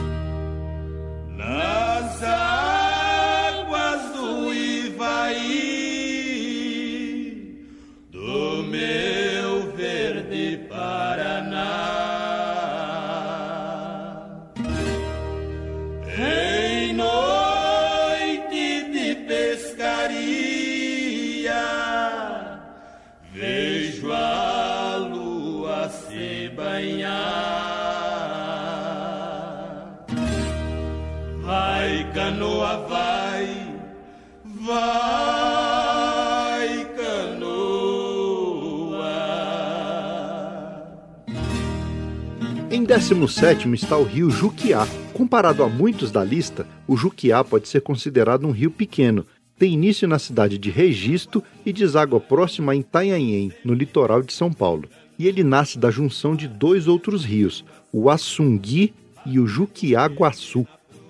Em 42.71 42.85
17 42.85 43.69
está 43.73 43.97
o 43.97 44.03
rio 44.05 44.29
Juquiá. 44.29 44.87
Comparado 45.13 45.61
a 45.61 45.67
muitos 45.67 46.09
da 46.09 46.23
lista, 46.23 46.65
o 46.87 46.95
Juquiá 46.95 47.43
pode 47.43 47.67
ser 47.67 47.81
considerado 47.81 48.47
um 48.47 48.51
rio 48.51 48.71
pequeno. 48.71 49.25
Tem 49.59 49.73
início 49.73 50.07
na 50.07 50.17
cidade 50.17 50.57
de 50.57 50.69
Registro 50.69 51.43
e 51.65 51.73
deságua 51.73 52.21
próxima 52.21 52.71
a 52.71 52.75
Itanhaém, 52.77 53.51
no 53.65 53.73
litoral 53.73 54.21
de 54.21 54.31
São 54.31 54.53
Paulo. 54.53 54.87
E 55.19 55.27
ele 55.27 55.43
nasce 55.43 55.77
da 55.77 55.91
junção 55.91 56.33
de 56.33 56.47
dois 56.47 56.87
outros 56.87 57.25
rios, 57.25 57.65
o 57.91 58.09
Assungui 58.09 58.93
e 59.25 59.37
o 59.37 59.45
Juquiá-Guaçu. 59.45 60.65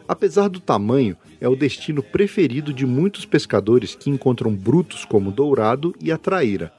Apesar 0.07 0.47
do 0.47 0.59
tamanho, 0.59 1.15
é 1.39 1.47
o 1.47 1.55
destino 1.55 2.01
preferido 2.01 2.73
de 2.73 2.87
muitos 2.87 3.23
pescadores 3.23 3.93
que 3.93 4.09
encontram 4.09 4.51
brutos 4.51 5.05
como 5.05 5.31
dourado 5.31 5.93
e 6.01 6.11
a 6.11 6.17
traíra. 6.17 6.73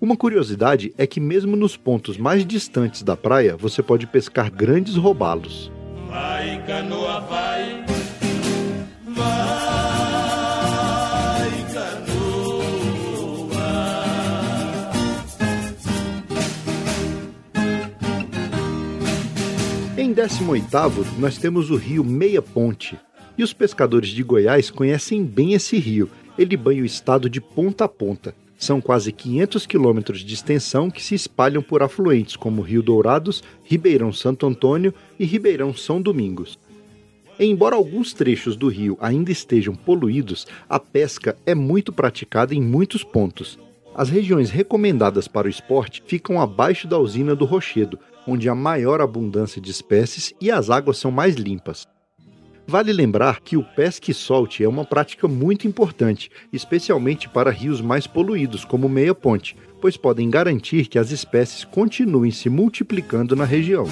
Uma 0.00 0.16
curiosidade 0.16 0.94
é 0.96 1.06
que, 1.06 1.20
mesmo 1.20 1.54
nos 1.54 1.76
pontos 1.76 2.16
mais 2.16 2.46
distantes 2.46 3.02
da 3.02 3.14
praia, 3.18 3.54
você 3.54 3.82
pode 3.82 4.06
pescar 4.06 4.50
grandes 4.50 4.96
robalos. 4.96 5.70
Vai, 6.08 6.64
canoa, 6.66 7.20
vai, 7.20 7.84
vai, 9.08 9.50
canoa. 11.74 12.64
Em 19.98 20.14
18º, 20.14 21.18
nós 21.18 21.36
temos 21.36 21.70
o 21.70 21.76
rio 21.76 22.02
Meia 22.02 22.40
Ponte, 22.40 22.98
e 23.36 23.42
os 23.42 23.52
pescadores 23.52 24.08
de 24.08 24.22
Goiás 24.22 24.70
conhecem 24.70 25.22
bem 25.22 25.52
esse 25.52 25.76
rio. 25.76 26.08
Ele 26.38 26.56
banha 26.56 26.82
o 26.82 26.86
estado 26.86 27.28
de 27.28 27.38
ponta 27.38 27.84
a 27.84 27.88
ponta. 27.88 28.34
São 28.60 28.78
quase 28.78 29.10
500 29.10 29.64
quilômetros 29.64 30.20
de 30.20 30.34
extensão 30.34 30.90
que 30.90 31.02
se 31.02 31.14
espalham 31.14 31.62
por 31.62 31.82
afluentes 31.82 32.36
como 32.36 32.60
Rio 32.60 32.82
Dourados, 32.82 33.42
Ribeirão 33.64 34.12
Santo 34.12 34.46
Antônio 34.46 34.92
e 35.18 35.24
Ribeirão 35.24 35.72
São 35.72 36.00
Domingos. 36.00 36.58
Embora 37.38 37.74
alguns 37.74 38.12
trechos 38.12 38.56
do 38.56 38.68
rio 38.68 38.98
ainda 39.00 39.32
estejam 39.32 39.74
poluídos, 39.74 40.46
a 40.68 40.78
pesca 40.78 41.38
é 41.46 41.54
muito 41.54 41.90
praticada 41.90 42.54
em 42.54 42.60
muitos 42.60 43.02
pontos. 43.02 43.58
As 43.94 44.10
regiões 44.10 44.50
recomendadas 44.50 45.26
para 45.26 45.46
o 45.46 45.50
esporte 45.50 46.02
ficam 46.06 46.38
abaixo 46.38 46.86
da 46.86 46.98
usina 46.98 47.34
do 47.34 47.46
Rochedo, 47.46 47.98
onde 48.26 48.46
há 48.46 48.54
maior 48.54 49.00
abundância 49.00 49.58
de 49.58 49.70
espécies 49.70 50.34
e 50.38 50.50
as 50.50 50.68
águas 50.68 50.98
são 50.98 51.10
mais 51.10 51.34
limpas. 51.36 51.88
Vale 52.70 52.92
lembrar 52.92 53.40
que 53.40 53.56
o 53.56 53.64
pesque 53.64 54.14
solte 54.14 54.62
é 54.62 54.68
uma 54.68 54.84
prática 54.84 55.26
muito 55.26 55.66
importante, 55.66 56.30
especialmente 56.52 57.28
para 57.28 57.50
rios 57.50 57.80
mais 57.80 58.06
poluídos, 58.06 58.64
como 58.64 58.88
Meia 58.88 59.12
Ponte, 59.12 59.56
pois 59.80 59.96
podem 59.96 60.30
garantir 60.30 60.86
que 60.86 60.96
as 60.96 61.10
espécies 61.10 61.64
continuem 61.64 62.30
se 62.30 62.48
multiplicando 62.48 63.34
na 63.34 63.44
região. 63.44 63.88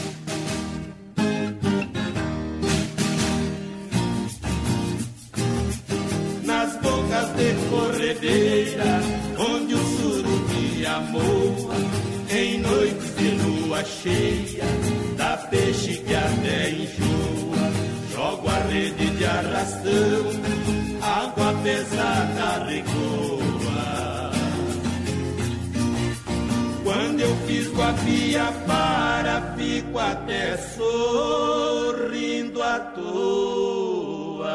Nas 6.45 6.77
bocas 6.77 7.35
de 7.35 7.55
corredeira, 7.69 9.03
onde 9.37 9.75
o 9.75 9.89
em 12.31 12.61
noites 12.61 13.17
de 13.17 13.31
lua 13.43 13.85
cheia, 13.85 14.88
rede 18.71 19.11
de 19.11 19.25
arrastão, 19.25 20.27
água 21.03 21.53
pesada 21.63 22.65
recoa. 22.65 24.31
Quando 26.85 27.21
eu 27.21 27.37
fiz 27.47 27.69
a 27.81 27.93
pia 28.05 28.53
para, 28.67 29.55
fico 29.57 29.99
até 29.99 30.57
sorrindo 30.57 32.63
à 32.63 32.81
toa. 32.81 34.49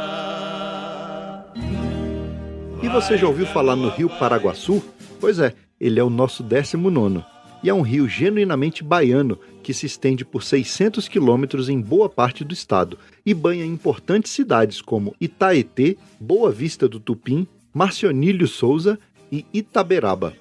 E 2.81 2.89
você 2.89 3.17
já 3.17 3.27
ouviu 3.27 3.45
falar 3.47 3.75
no 3.75 3.89
rio 3.89 4.09
Paraguaçu? 4.09 4.83
Pois 5.19 5.39
é, 5.39 5.53
ele 5.79 5.99
é 5.99 6.03
o 6.03 6.09
nosso 6.09 6.43
19 6.43 7.23
e 7.63 7.69
é 7.69 7.73
um 7.73 7.81
rio 7.81 8.07
genuinamente 8.07 8.83
baiano 8.83 9.39
que 9.63 9.73
se 9.73 9.85
estende 9.85 10.25
por 10.25 10.43
600 10.43 11.07
quilômetros 11.07 11.69
em 11.69 11.79
boa 11.79 12.09
parte 12.09 12.43
do 12.43 12.53
estado 12.53 12.99
e 13.25 13.33
banha 13.33 13.65
importantes 13.65 14.33
cidades 14.33 14.81
como 14.81 15.15
Itaetê, 15.19 15.97
Boa 16.19 16.51
Vista 16.51 16.87
do 16.87 16.99
Tupim, 16.99 17.47
Marcionílio 17.73 18.47
Souza 18.47 18.99
e 19.31 19.45
Itaberaba. 19.53 20.33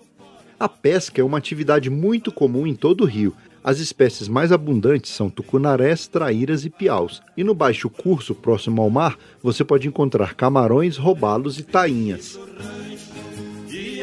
A 0.58 0.68
pesca 0.68 1.20
é 1.20 1.24
uma 1.24 1.38
atividade 1.38 1.88
muito 1.88 2.30
comum 2.30 2.66
em 2.66 2.74
todo 2.74 3.02
o 3.02 3.06
rio. 3.06 3.34
As 3.64 3.78
espécies 3.78 4.26
mais 4.26 4.50
abundantes 4.50 5.12
são 5.12 5.30
tucunarés, 5.30 6.08
traíras 6.08 6.64
e 6.64 6.70
piaus. 6.70 7.22
E 7.36 7.44
no 7.44 7.54
baixo 7.54 7.88
curso, 7.88 8.34
próximo 8.34 8.82
ao 8.82 8.90
mar, 8.90 9.16
você 9.42 9.64
pode 9.64 9.86
encontrar 9.86 10.34
camarões, 10.34 10.96
robalos 10.96 11.58
e 11.58 11.62
tainhas. 11.62 12.38
E 13.70 14.02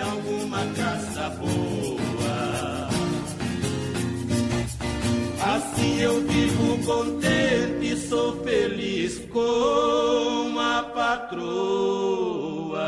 Assim 5.42 6.02
eu 6.02 6.22
vivo 6.22 6.78
contente, 6.86 7.96
sou 7.96 8.44
feliz 8.44 9.20
com 9.32 10.60
a 10.60 10.84
patroa. 10.94 12.80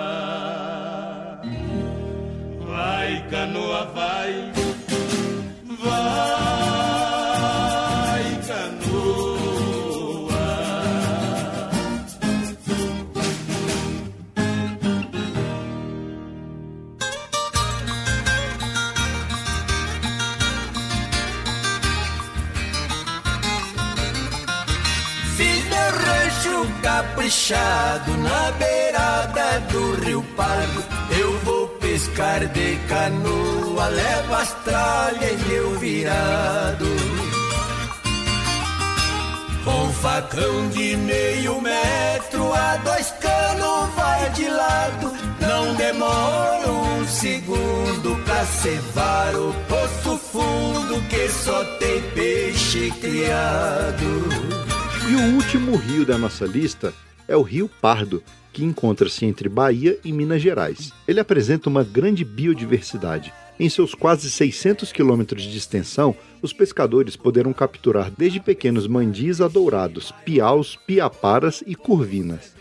Vai, 2.67 3.25
canoa, 3.29 3.85
vai, 3.93 4.60
na 27.31 28.51
beirada 28.59 29.61
do 29.71 29.95
rio 30.03 30.21
Pardo. 30.35 30.83
Eu 31.17 31.39
vou 31.39 31.67
pescar 31.79 32.45
de 32.45 32.75
canoa, 32.89 33.87
levo 33.87 34.33
as 34.33 34.53
tralhas 34.65 35.31
em 35.31 35.37
meu 35.47 35.79
virado. 35.79 36.85
Um 39.65 39.93
facão 39.93 40.69
de 40.71 40.97
meio 40.97 41.61
metro 41.61 42.53
a 42.53 42.75
dois 42.83 43.13
canos 43.21 43.89
vai 43.95 44.29
de 44.31 44.49
lado. 44.49 45.13
Não 45.39 45.73
demora 45.75 46.69
um 46.69 47.07
segundo 47.07 48.21
pra 48.25 48.43
cevar 48.45 49.33
o 49.35 49.53
poço 49.69 50.17
fundo 50.17 51.01
que 51.07 51.29
só 51.29 51.63
tem 51.79 52.01
peixe 52.13 52.91
criado. 52.99 54.70
E 55.11 55.13
o 55.13 55.35
último 55.35 55.75
rio 55.75 56.05
da 56.05 56.17
nossa 56.17 56.45
lista 56.45 56.93
é 57.27 57.35
o 57.35 57.41
Rio 57.41 57.69
Pardo, 57.81 58.23
que 58.53 58.63
encontra-se 58.63 59.25
entre 59.25 59.49
Bahia 59.49 59.99
e 60.05 60.13
Minas 60.13 60.41
Gerais. 60.41 60.93
Ele 61.05 61.19
apresenta 61.19 61.67
uma 61.67 61.83
grande 61.83 62.23
biodiversidade. 62.23 63.33
Em 63.59 63.67
seus 63.67 63.93
quase 63.93 64.31
600 64.31 64.93
quilômetros 64.93 65.43
de 65.43 65.57
extensão, 65.57 66.15
os 66.41 66.53
pescadores 66.53 67.17
poderão 67.17 67.51
capturar 67.51 68.09
desde 68.17 68.39
pequenos 68.39 68.87
mandis 68.87 69.41
a 69.41 69.49
dourados, 69.49 70.13
piaus, 70.23 70.77
piaparas 70.87 71.61
e 71.67 71.75
curvinas. 71.75 72.53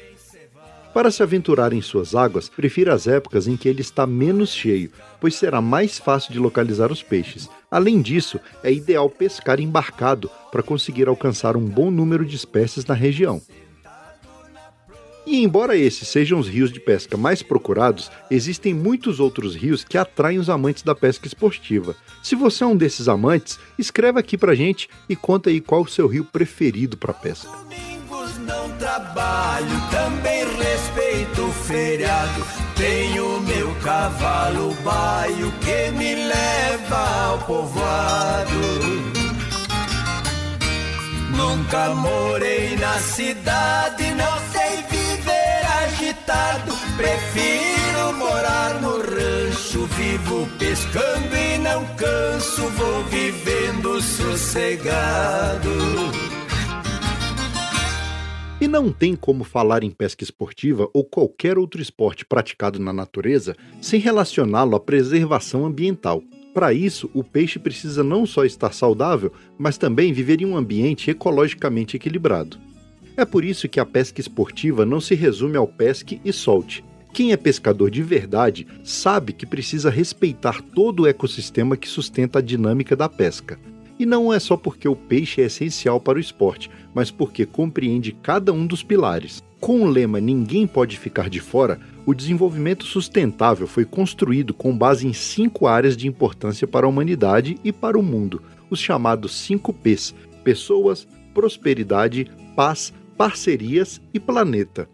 Para 0.93 1.11
se 1.13 1.23
aventurar 1.23 1.73
em 1.73 1.81
suas 1.81 2.17
águas, 2.17 2.49
prefira 2.49 2.93
as 2.93 3.07
épocas 3.07 3.47
em 3.47 3.57
que 3.57 3.69
ele 3.69 3.81
está 3.81 4.07
menos 4.07 4.53
cheio, 4.53 4.91
pois 5.21 5.37
será 5.37 5.61
mais 5.61 5.99
fácil 5.99 6.33
de 6.33 6.39
localizar 6.41 6.91
os 6.91 7.01
peixes. 7.01 7.49
Além 7.71 8.03
disso, 8.03 8.41
é 8.63 8.73
ideal 8.73 9.09
pescar 9.09 9.61
embarcado 9.61 10.29
para 10.51 10.65
conseguir 10.65 11.07
alcançar 11.07 11.57
um 11.57 11.65
bom 11.65 11.93
número 11.93 12.25
de 12.25 12.35
espécies 12.35 12.85
na 12.85 12.95
região. 12.95 13.41
E 15.25 15.45
embora 15.45 15.77
esses 15.77 16.09
sejam 16.09 16.41
os 16.41 16.49
rios 16.49 16.73
de 16.73 16.81
pesca 16.81 17.17
mais 17.17 17.41
procurados, 17.41 18.11
existem 18.29 18.75
muitos 18.75 19.21
outros 19.21 19.55
rios 19.55 19.85
que 19.85 19.97
atraem 19.97 20.41
os 20.41 20.51
amantes 20.51 20.83
da 20.83 20.95
pesca 20.95 21.29
esportiva. 21.29 21.95
Se 22.21 22.35
você 22.35 22.65
é 22.65 22.67
um 22.67 22.77
desses 22.77 23.07
amantes, 23.07 23.61
escreva 23.79 24.19
aqui 24.19 24.37
pra 24.37 24.57
gente 24.57 24.89
e 25.09 25.15
conta 25.15 25.51
aí 25.51 25.61
qual 25.61 25.83
o 25.83 25.89
seu 25.89 26.09
rio 26.09 26.25
preferido 26.25 26.97
para 26.97 27.15
pesca. 27.15 27.49
Não 28.51 28.69
trabalho, 28.71 29.81
também 29.93 30.45
respeito 30.57 31.47
o 31.47 31.53
feriado. 31.53 32.45
Tenho 32.75 33.41
meu 33.43 33.73
cavalo 33.77 34.75
baio 34.83 35.53
que 35.61 35.91
me 35.93 36.17
leva 36.17 37.27
ao 37.27 37.39
povoado. 37.39 38.61
Nunca 41.37 41.91
morei 41.91 42.77
na 42.77 42.99
cidade, 42.99 44.11
não 44.15 44.37
sei 44.53 44.83
viver 44.91 45.63
agitado. 45.85 46.73
Prefiro 46.97 48.13
morar 48.17 48.81
no 48.81 48.99
rancho, 48.99 49.87
vivo 49.87 50.49
pescando 50.59 51.37
e 51.37 51.59
não 51.59 51.85
canso, 51.95 52.63
vou 52.71 53.05
vivendo 53.05 54.03
sossegado. 54.03 55.71
E 58.61 58.69
não 58.69 58.93
tem 58.93 59.17
como 59.17 59.43
falar 59.43 59.83
em 59.83 59.91
pesca 59.91 60.23
esportiva 60.23 60.87
ou 60.93 61.03
qualquer 61.03 61.57
outro 61.57 61.81
esporte 61.81 62.27
praticado 62.27 62.79
na 62.79 62.93
natureza 62.93 63.57
sem 63.81 63.99
relacioná-lo 63.99 64.77
à 64.77 64.81
preservação 64.81 65.65
ambiental. 65.65 66.23
Para 66.53 66.75
isso, 66.75 67.09
o 67.15 67.25
peixe 67.25 67.59
precisa 67.59 68.05
não 68.05 68.27
só 68.27 68.45
estar 68.45 68.75
saudável, 68.75 69.33
mas 69.57 69.79
também 69.79 70.13
viver 70.13 70.43
em 70.43 70.45
um 70.45 70.59
ambiente 70.59 71.11
ecologicamente 71.11 71.97
equilibrado. 71.97 72.59
É 73.17 73.25
por 73.25 73.47
isso 73.47 73.67
que 73.67 73.81
a 73.81 73.87
pesca 73.87 74.21
esportiva 74.21 74.85
não 74.85 75.01
se 75.01 75.15
resume 75.15 75.57
ao 75.57 75.67
pesque 75.67 76.21
e 76.23 76.31
solte. 76.31 76.85
Quem 77.15 77.33
é 77.33 77.39
pescador 77.39 77.91
de 77.91 78.03
verdade 78.03 78.67
sabe 78.85 79.33
que 79.33 79.47
precisa 79.47 79.89
respeitar 79.89 80.61
todo 80.75 81.05
o 81.05 81.07
ecossistema 81.07 81.79
que 81.79 81.89
sustenta 81.89 82.41
a 82.41 82.43
dinâmica 82.43 82.95
da 82.95 83.09
pesca. 83.09 83.59
E 84.01 84.07
não 84.07 84.33
é 84.33 84.41
só 84.41 84.57
porque 84.57 84.89
o 84.89 84.97
peixe 84.97 85.43
é 85.43 85.45
essencial 85.45 86.01
para 86.01 86.17
o 86.17 86.21
esporte, 86.21 86.71
mas 86.95 87.11
porque 87.11 87.45
compreende 87.45 88.13
cada 88.13 88.51
um 88.51 88.67
dos 88.67 88.83
pilares. 88.83 89.45
Com 89.61 89.83
o 89.83 89.87
lema 89.87 90.19
Ninguém 90.19 90.67
pode 90.67 90.99
ficar 90.99 91.29
de 91.29 91.39
fora, 91.39 91.79
o 92.07 92.15
desenvolvimento 92.15 92.87
sustentável 92.87 93.67
foi 93.67 93.85
construído 93.85 94.55
com 94.55 94.75
base 94.75 95.07
em 95.07 95.13
cinco 95.13 95.67
áreas 95.67 95.99
de 95.99 96.09
importância 96.09 96.67
para 96.67 96.87
a 96.87 96.89
humanidade 96.89 97.59
e 97.63 97.71
para 97.71 97.99
o 97.99 98.03
mundo, 98.03 98.43
os 98.71 98.81
chamados 98.81 99.35
5 99.35 99.71
Ps: 99.71 100.15
pessoas, 100.43 101.07
prosperidade, 101.35 102.27
paz, 102.57 102.95
parcerias 103.19 104.01
e 104.15 104.19
planeta. 104.19 104.89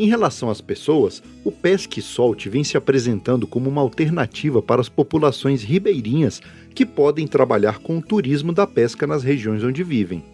Em 0.00 0.06
relação 0.06 0.48
às 0.48 0.62
pessoas, 0.62 1.22
o 1.44 1.52
pesque 1.52 2.00
solte 2.00 2.48
vem 2.48 2.64
se 2.64 2.74
apresentando 2.74 3.46
como 3.46 3.68
uma 3.68 3.82
alternativa 3.82 4.62
para 4.62 4.80
as 4.80 4.88
populações 4.88 5.62
ribeirinhas 5.62 6.40
que 6.74 6.86
podem 6.86 7.26
trabalhar 7.26 7.80
com 7.80 7.98
o 7.98 8.02
turismo 8.02 8.50
da 8.50 8.66
pesca 8.66 9.06
nas 9.06 9.22
regiões 9.22 9.62
onde 9.62 9.84
vivem. 9.84 10.24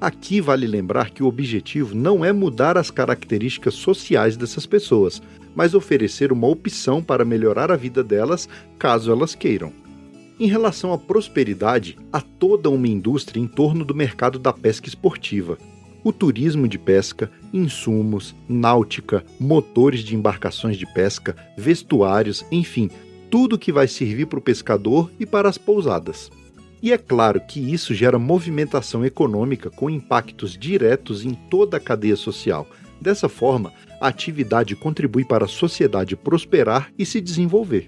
Aqui 0.00 0.40
vale 0.40 0.66
lembrar 0.66 1.10
que 1.10 1.22
o 1.22 1.26
objetivo 1.26 1.94
não 1.94 2.24
é 2.24 2.32
mudar 2.32 2.78
as 2.78 2.90
características 2.90 3.74
sociais 3.74 4.38
dessas 4.38 4.64
pessoas, 4.64 5.20
mas 5.54 5.74
oferecer 5.74 6.32
uma 6.32 6.48
opção 6.48 7.02
para 7.02 7.22
melhorar 7.22 7.70
a 7.70 7.76
vida 7.76 8.02
delas 8.02 8.48
caso 8.78 9.12
elas 9.12 9.34
queiram. 9.34 9.70
Em 10.38 10.46
relação 10.46 10.94
à 10.94 10.98
prosperidade, 10.98 11.98
há 12.10 12.22
toda 12.22 12.70
uma 12.70 12.88
indústria 12.88 13.38
em 13.38 13.46
torno 13.46 13.84
do 13.84 13.94
mercado 13.94 14.38
da 14.38 14.50
pesca 14.50 14.88
esportiva. 14.88 15.58
O 16.02 16.12
turismo 16.12 16.66
de 16.66 16.78
pesca, 16.78 17.30
insumos, 17.52 18.34
náutica, 18.48 19.24
motores 19.38 20.00
de 20.00 20.16
embarcações 20.16 20.78
de 20.78 20.86
pesca, 20.86 21.36
vestuários, 21.58 22.44
enfim, 22.50 22.90
tudo 23.30 23.58
que 23.58 23.70
vai 23.70 23.86
servir 23.86 24.26
para 24.26 24.38
o 24.38 24.42
pescador 24.42 25.10
e 25.20 25.26
para 25.26 25.48
as 25.48 25.58
pousadas. 25.58 26.30
E 26.82 26.92
é 26.92 26.96
claro 26.96 27.40
que 27.40 27.60
isso 27.60 27.92
gera 27.94 28.18
movimentação 28.18 29.04
econômica 29.04 29.68
com 29.68 29.90
impactos 29.90 30.56
diretos 30.56 31.24
em 31.24 31.34
toda 31.34 31.76
a 31.76 31.80
cadeia 31.80 32.16
social. 32.16 32.66
Dessa 32.98 33.28
forma, 33.28 33.70
a 34.00 34.08
atividade 34.08 34.74
contribui 34.74 35.24
para 35.24 35.44
a 35.44 35.48
sociedade 35.48 36.16
prosperar 36.16 36.90
e 36.98 37.04
se 37.04 37.20
desenvolver. 37.20 37.86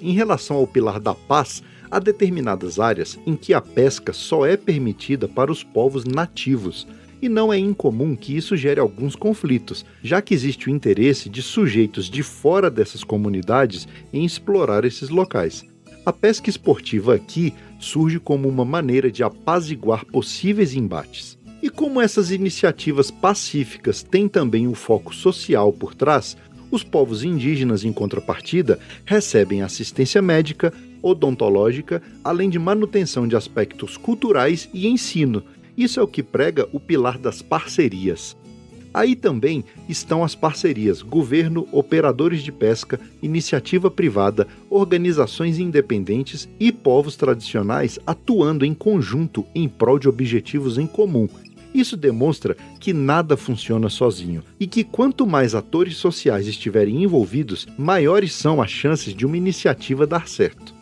Em 0.00 0.12
relação 0.12 0.56
ao 0.56 0.66
pilar 0.66 0.98
da 0.98 1.14
paz, 1.14 1.62
há 1.90 1.98
determinadas 1.98 2.78
áreas 2.78 3.18
em 3.26 3.36
que 3.36 3.54
a 3.54 3.60
pesca 3.60 4.12
só 4.12 4.46
é 4.46 4.56
permitida 4.56 5.28
para 5.28 5.52
os 5.52 5.62
povos 5.62 6.04
nativos, 6.04 6.86
e 7.20 7.28
não 7.28 7.52
é 7.52 7.58
incomum 7.58 8.14
que 8.14 8.36
isso 8.36 8.56
gere 8.56 8.78
alguns 8.78 9.16
conflitos, 9.16 9.84
já 10.02 10.20
que 10.20 10.34
existe 10.34 10.68
o 10.68 10.70
interesse 10.70 11.28
de 11.28 11.42
sujeitos 11.42 12.10
de 12.10 12.22
fora 12.22 12.70
dessas 12.70 13.02
comunidades 13.02 13.88
em 14.12 14.24
explorar 14.24 14.84
esses 14.84 15.08
locais. 15.08 15.64
A 16.04 16.12
pesca 16.12 16.48
esportiva 16.48 17.14
aqui 17.14 17.52
surge 17.80 18.20
como 18.20 18.48
uma 18.48 18.64
maneira 18.64 19.10
de 19.10 19.22
apaziguar 19.22 20.04
possíveis 20.04 20.74
embates. 20.74 21.36
E 21.62 21.68
como 21.68 22.00
essas 22.00 22.30
iniciativas 22.30 23.10
pacíficas 23.10 24.02
têm 24.02 24.28
também 24.28 24.68
um 24.68 24.74
foco 24.74 25.12
social 25.14 25.72
por 25.72 25.94
trás, 25.94 26.36
os 26.70 26.84
povos 26.84 27.24
indígenas, 27.24 27.84
em 27.84 27.92
contrapartida, 27.92 28.78
recebem 29.04 29.62
assistência 29.62 30.20
médica, 30.20 30.72
odontológica, 31.06 32.02
além 32.24 32.50
de 32.50 32.58
manutenção 32.58 33.28
de 33.28 33.36
aspectos 33.36 33.96
culturais 33.96 34.68
e 34.74 34.86
ensino. 34.88 35.42
Isso 35.76 36.00
é 36.00 36.02
o 36.02 36.08
que 36.08 36.22
prega 36.22 36.68
o 36.72 36.80
pilar 36.80 37.18
das 37.18 37.42
parcerias. 37.42 38.36
Aí 38.92 39.14
também 39.14 39.62
estão 39.86 40.24
as 40.24 40.34
parcerias 40.34 41.02
governo, 41.02 41.68
operadores 41.70 42.42
de 42.42 42.50
pesca, 42.50 42.98
iniciativa 43.22 43.90
privada, 43.90 44.48
organizações 44.70 45.58
independentes 45.58 46.48
e 46.58 46.72
povos 46.72 47.14
tradicionais 47.14 47.98
atuando 48.06 48.64
em 48.64 48.72
conjunto 48.72 49.44
em 49.54 49.68
prol 49.68 49.98
de 49.98 50.08
objetivos 50.08 50.78
em 50.78 50.86
comum. 50.86 51.28
Isso 51.74 51.94
demonstra 51.94 52.56
que 52.80 52.94
nada 52.94 53.36
funciona 53.36 53.90
sozinho 53.90 54.42
e 54.58 54.66
que 54.66 54.82
quanto 54.82 55.26
mais 55.26 55.54
atores 55.54 55.98
sociais 55.98 56.46
estiverem 56.46 57.02
envolvidos, 57.02 57.68
maiores 57.76 58.32
são 58.32 58.62
as 58.62 58.70
chances 58.70 59.12
de 59.12 59.26
uma 59.26 59.36
iniciativa 59.36 60.06
dar 60.06 60.26
certo. 60.26 60.75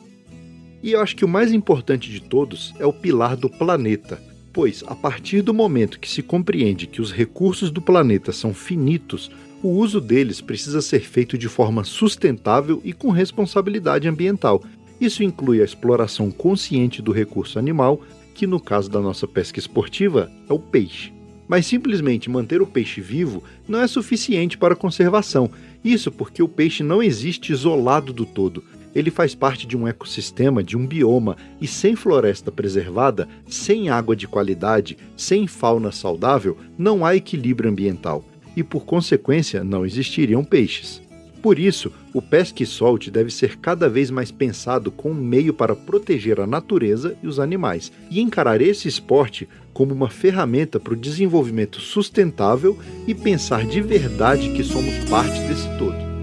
E 0.84 0.92
eu 0.92 1.00
acho 1.00 1.16
que 1.16 1.24
o 1.24 1.28
mais 1.28 1.52
importante 1.52 2.08
de 2.08 2.20
todos 2.20 2.72
é 2.78 2.86
o 2.86 2.92
pilar 2.92 3.36
do 3.36 3.50
planeta 3.50 4.22
pois, 4.54 4.84
a 4.86 4.94
partir 4.94 5.42
do 5.42 5.52
momento 5.52 5.98
que 5.98 6.08
se 6.08 6.22
compreende 6.22 6.86
que 6.86 7.02
os 7.02 7.12
recursos 7.12 7.72
do 7.72 7.82
planeta 7.82 8.30
são 8.30 8.54
finitos, 8.54 9.28
o 9.60 9.68
uso 9.68 10.00
deles 10.00 10.40
precisa 10.40 10.80
ser 10.80 11.00
feito 11.00 11.36
de 11.36 11.48
forma 11.48 11.82
sustentável 11.82 12.80
e 12.84 12.92
com 12.92 13.10
responsabilidade 13.10 14.06
ambiental. 14.06 14.62
Isso 15.00 15.24
inclui 15.24 15.60
a 15.60 15.64
exploração 15.64 16.30
consciente 16.30 17.02
do 17.02 17.10
recurso 17.10 17.58
animal, 17.58 18.00
que 18.32 18.46
no 18.46 18.60
caso 18.60 18.88
da 18.88 19.00
nossa 19.00 19.26
pesca 19.26 19.58
esportiva 19.58 20.30
é 20.48 20.52
o 20.52 20.58
peixe. 20.58 21.12
Mas 21.48 21.66
simplesmente 21.66 22.30
manter 22.30 22.62
o 22.62 22.66
peixe 22.66 23.00
vivo 23.00 23.42
não 23.66 23.80
é 23.80 23.88
suficiente 23.88 24.56
para 24.56 24.76
conservação. 24.76 25.50
Isso 25.84 26.12
porque 26.12 26.42
o 26.42 26.48
peixe 26.48 26.84
não 26.84 27.02
existe 27.02 27.52
isolado 27.52 28.12
do 28.12 28.24
todo 28.24 28.62
ele 28.94 29.10
faz 29.10 29.34
parte 29.34 29.66
de 29.66 29.76
um 29.76 29.88
ecossistema, 29.88 30.62
de 30.62 30.76
um 30.76 30.86
bioma, 30.86 31.36
e 31.60 31.66
sem 31.66 31.96
floresta 31.96 32.52
preservada, 32.52 33.28
sem 33.46 33.88
água 33.88 34.14
de 34.14 34.28
qualidade, 34.28 34.96
sem 35.16 35.46
fauna 35.46 35.90
saudável, 35.90 36.56
não 36.78 37.04
há 37.04 37.16
equilíbrio 37.16 37.70
ambiental 37.70 38.24
e, 38.56 38.62
por 38.62 38.84
consequência, 38.84 39.64
não 39.64 39.84
existiriam 39.84 40.44
peixes. 40.44 41.02
Por 41.42 41.58
isso, 41.58 41.92
o 42.14 42.22
pesque 42.22 42.64
solte 42.64 43.10
deve 43.10 43.30
ser 43.30 43.58
cada 43.58 43.86
vez 43.86 44.10
mais 44.10 44.30
pensado 44.30 44.90
como 44.90 45.20
um 45.20 45.24
meio 45.24 45.52
para 45.52 45.76
proteger 45.76 46.40
a 46.40 46.46
natureza 46.46 47.18
e 47.22 47.26
os 47.26 47.38
animais, 47.38 47.92
e 48.10 48.20
encarar 48.20 48.62
esse 48.62 48.88
esporte 48.88 49.46
como 49.74 49.92
uma 49.92 50.08
ferramenta 50.08 50.80
para 50.80 50.94
o 50.94 50.96
desenvolvimento 50.96 51.80
sustentável 51.80 52.78
e 53.06 53.14
pensar 53.14 53.66
de 53.66 53.82
verdade 53.82 54.54
que 54.54 54.64
somos 54.64 54.96
parte 55.10 55.38
desse 55.40 55.68
todo. 55.76 56.13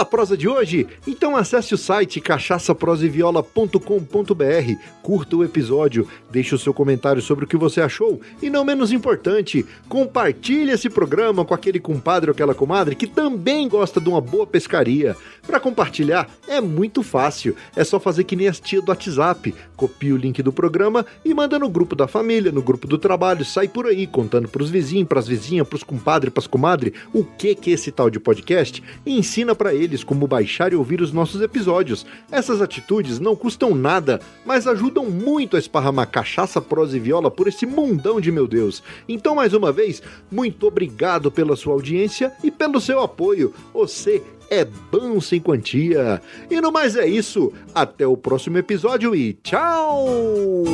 Da 0.00 0.04
prosa 0.04 0.34
de 0.34 0.48
hoje? 0.48 0.88
Então 1.06 1.36
acesse 1.36 1.74
o 1.74 1.78
site 1.78 2.22
cachaçaproseviola.com.br, 2.22 4.74
curta 5.02 5.36
o 5.36 5.44
episódio, 5.44 6.08
deixe 6.30 6.54
o 6.54 6.58
seu 6.58 6.72
comentário 6.72 7.20
sobre 7.20 7.44
o 7.44 7.48
que 7.48 7.56
você 7.56 7.82
achou 7.82 8.18
e, 8.40 8.48
não 8.48 8.64
menos 8.64 8.92
importante, 8.92 9.66
compartilhe 9.90 10.70
esse 10.70 10.88
programa 10.88 11.44
com 11.44 11.52
aquele 11.52 11.78
compadre 11.78 12.30
ou 12.30 12.32
aquela 12.32 12.54
comadre 12.54 12.94
que 12.94 13.06
também 13.06 13.68
gosta 13.68 14.00
de 14.00 14.08
uma 14.08 14.22
boa 14.22 14.46
pescaria. 14.46 15.14
Para 15.46 15.60
compartilhar 15.60 16.30
é 16.48 16.62
muito 16.62 17.02
fácil, 17.02 17.54
é 17.76 17.84
só 17.84 18.00
fazer 18.00 18.24
que 18.24 18.36
nem 18.36 18.48
as 18.48 18.58
tia 18.58 18.80
do 18.80 18.88
WhatsApp, 18.88 19.54
copia 19.76 20.14
o 20.14 20.16
link 20.16 20.42
do 20.42 20.52
programa 20.52 21.04
e 21.22 21.34
manda 21.34 21.58
no 21.58 21.68
grupo 21.68 21.94
da 21.94 22.08
família, 22.08 22.50
no 22.50 22.62
grupo 22.62 22.86
do 22.86 22.96
trabalho, 22.96 23.44
sai 23.44 23.68
por 23.68 23.86
aí 23.86 24.06
contando 24.06 24.48
pros 24.48 24.70
vizinhos, 24.70 25.08
pras 25.08 25.28
vizinhas, 25.28 25.68
pros 25.68 25.82
compadres, 25.82 26.32
pras 26.32 26.46
comadres, 26.46 26.94
o 27.12 27.22
que 27.22 27.54
que 27.54 27.72
é 27.72 27.74
esse 27.74 27.92
tal 27.92 28.08
de 28.08 28.18
podcast 28.18 28.82
e 29.04 29.18
ensina 29.18 29.54
para 29.54 29.74
eles 29.74 29.89
como 30.04 30.26
baixar 30.26 30.72
e 30.72 30.76
ouvir 30.76 31.00
os 31.02 31.12
nossos 31.12 31.40
episódios. 31.42 32.06
Essas 32.30 32.62
atitudes 32.62 33.18
não 33.18 33.34
custam 33.34 33.74
nada, 33.74 34.20
mas 34.44 34.66
ajudam 34.66 35.04
muito 35.10 35.56
a 35.56 35.58
esparramar 35.58 36.08
cachaça, 36.08 36.60
prosa 36.60 36.96
e 36.96 37.00
viola 37.00 37.30
por 37.30 37.48
esse 37.48 37.66
mundão 37.66 38.20
de 38.20 38.30
meu 38.30 38.46
Deus. 38.46 38.82
Então, 39.08 39.34
mais 39.34 39.52
uma 39.52 39.72
vez, 39.72 40.02
muito 40.30 40.66
obrigado 40.66 41.30
pela 41.30 41.56
sua 41.56 41.74
audiência 41.74 42.32
e 42.42 42.50
pelo 42.50 42.80
seu 42.80 43.00
apoio. 43.00 43.52
Você 43.74 44.22
é 44.50 44.64
bom 44.64 45.20
sem 45.20 45.40
quantia. 45.40 46.20
E 46.50 46.60
no 46.60 46.72
mais 46.72 46.96
é 46.96 47.06
isso. 47.06 47.52
Até 47.74 48.06
o 48.06 48.16
próximo 48.16 48.58
episódio 48.58 49.14
e 49.14 49.34
tchau! 49.34 50.64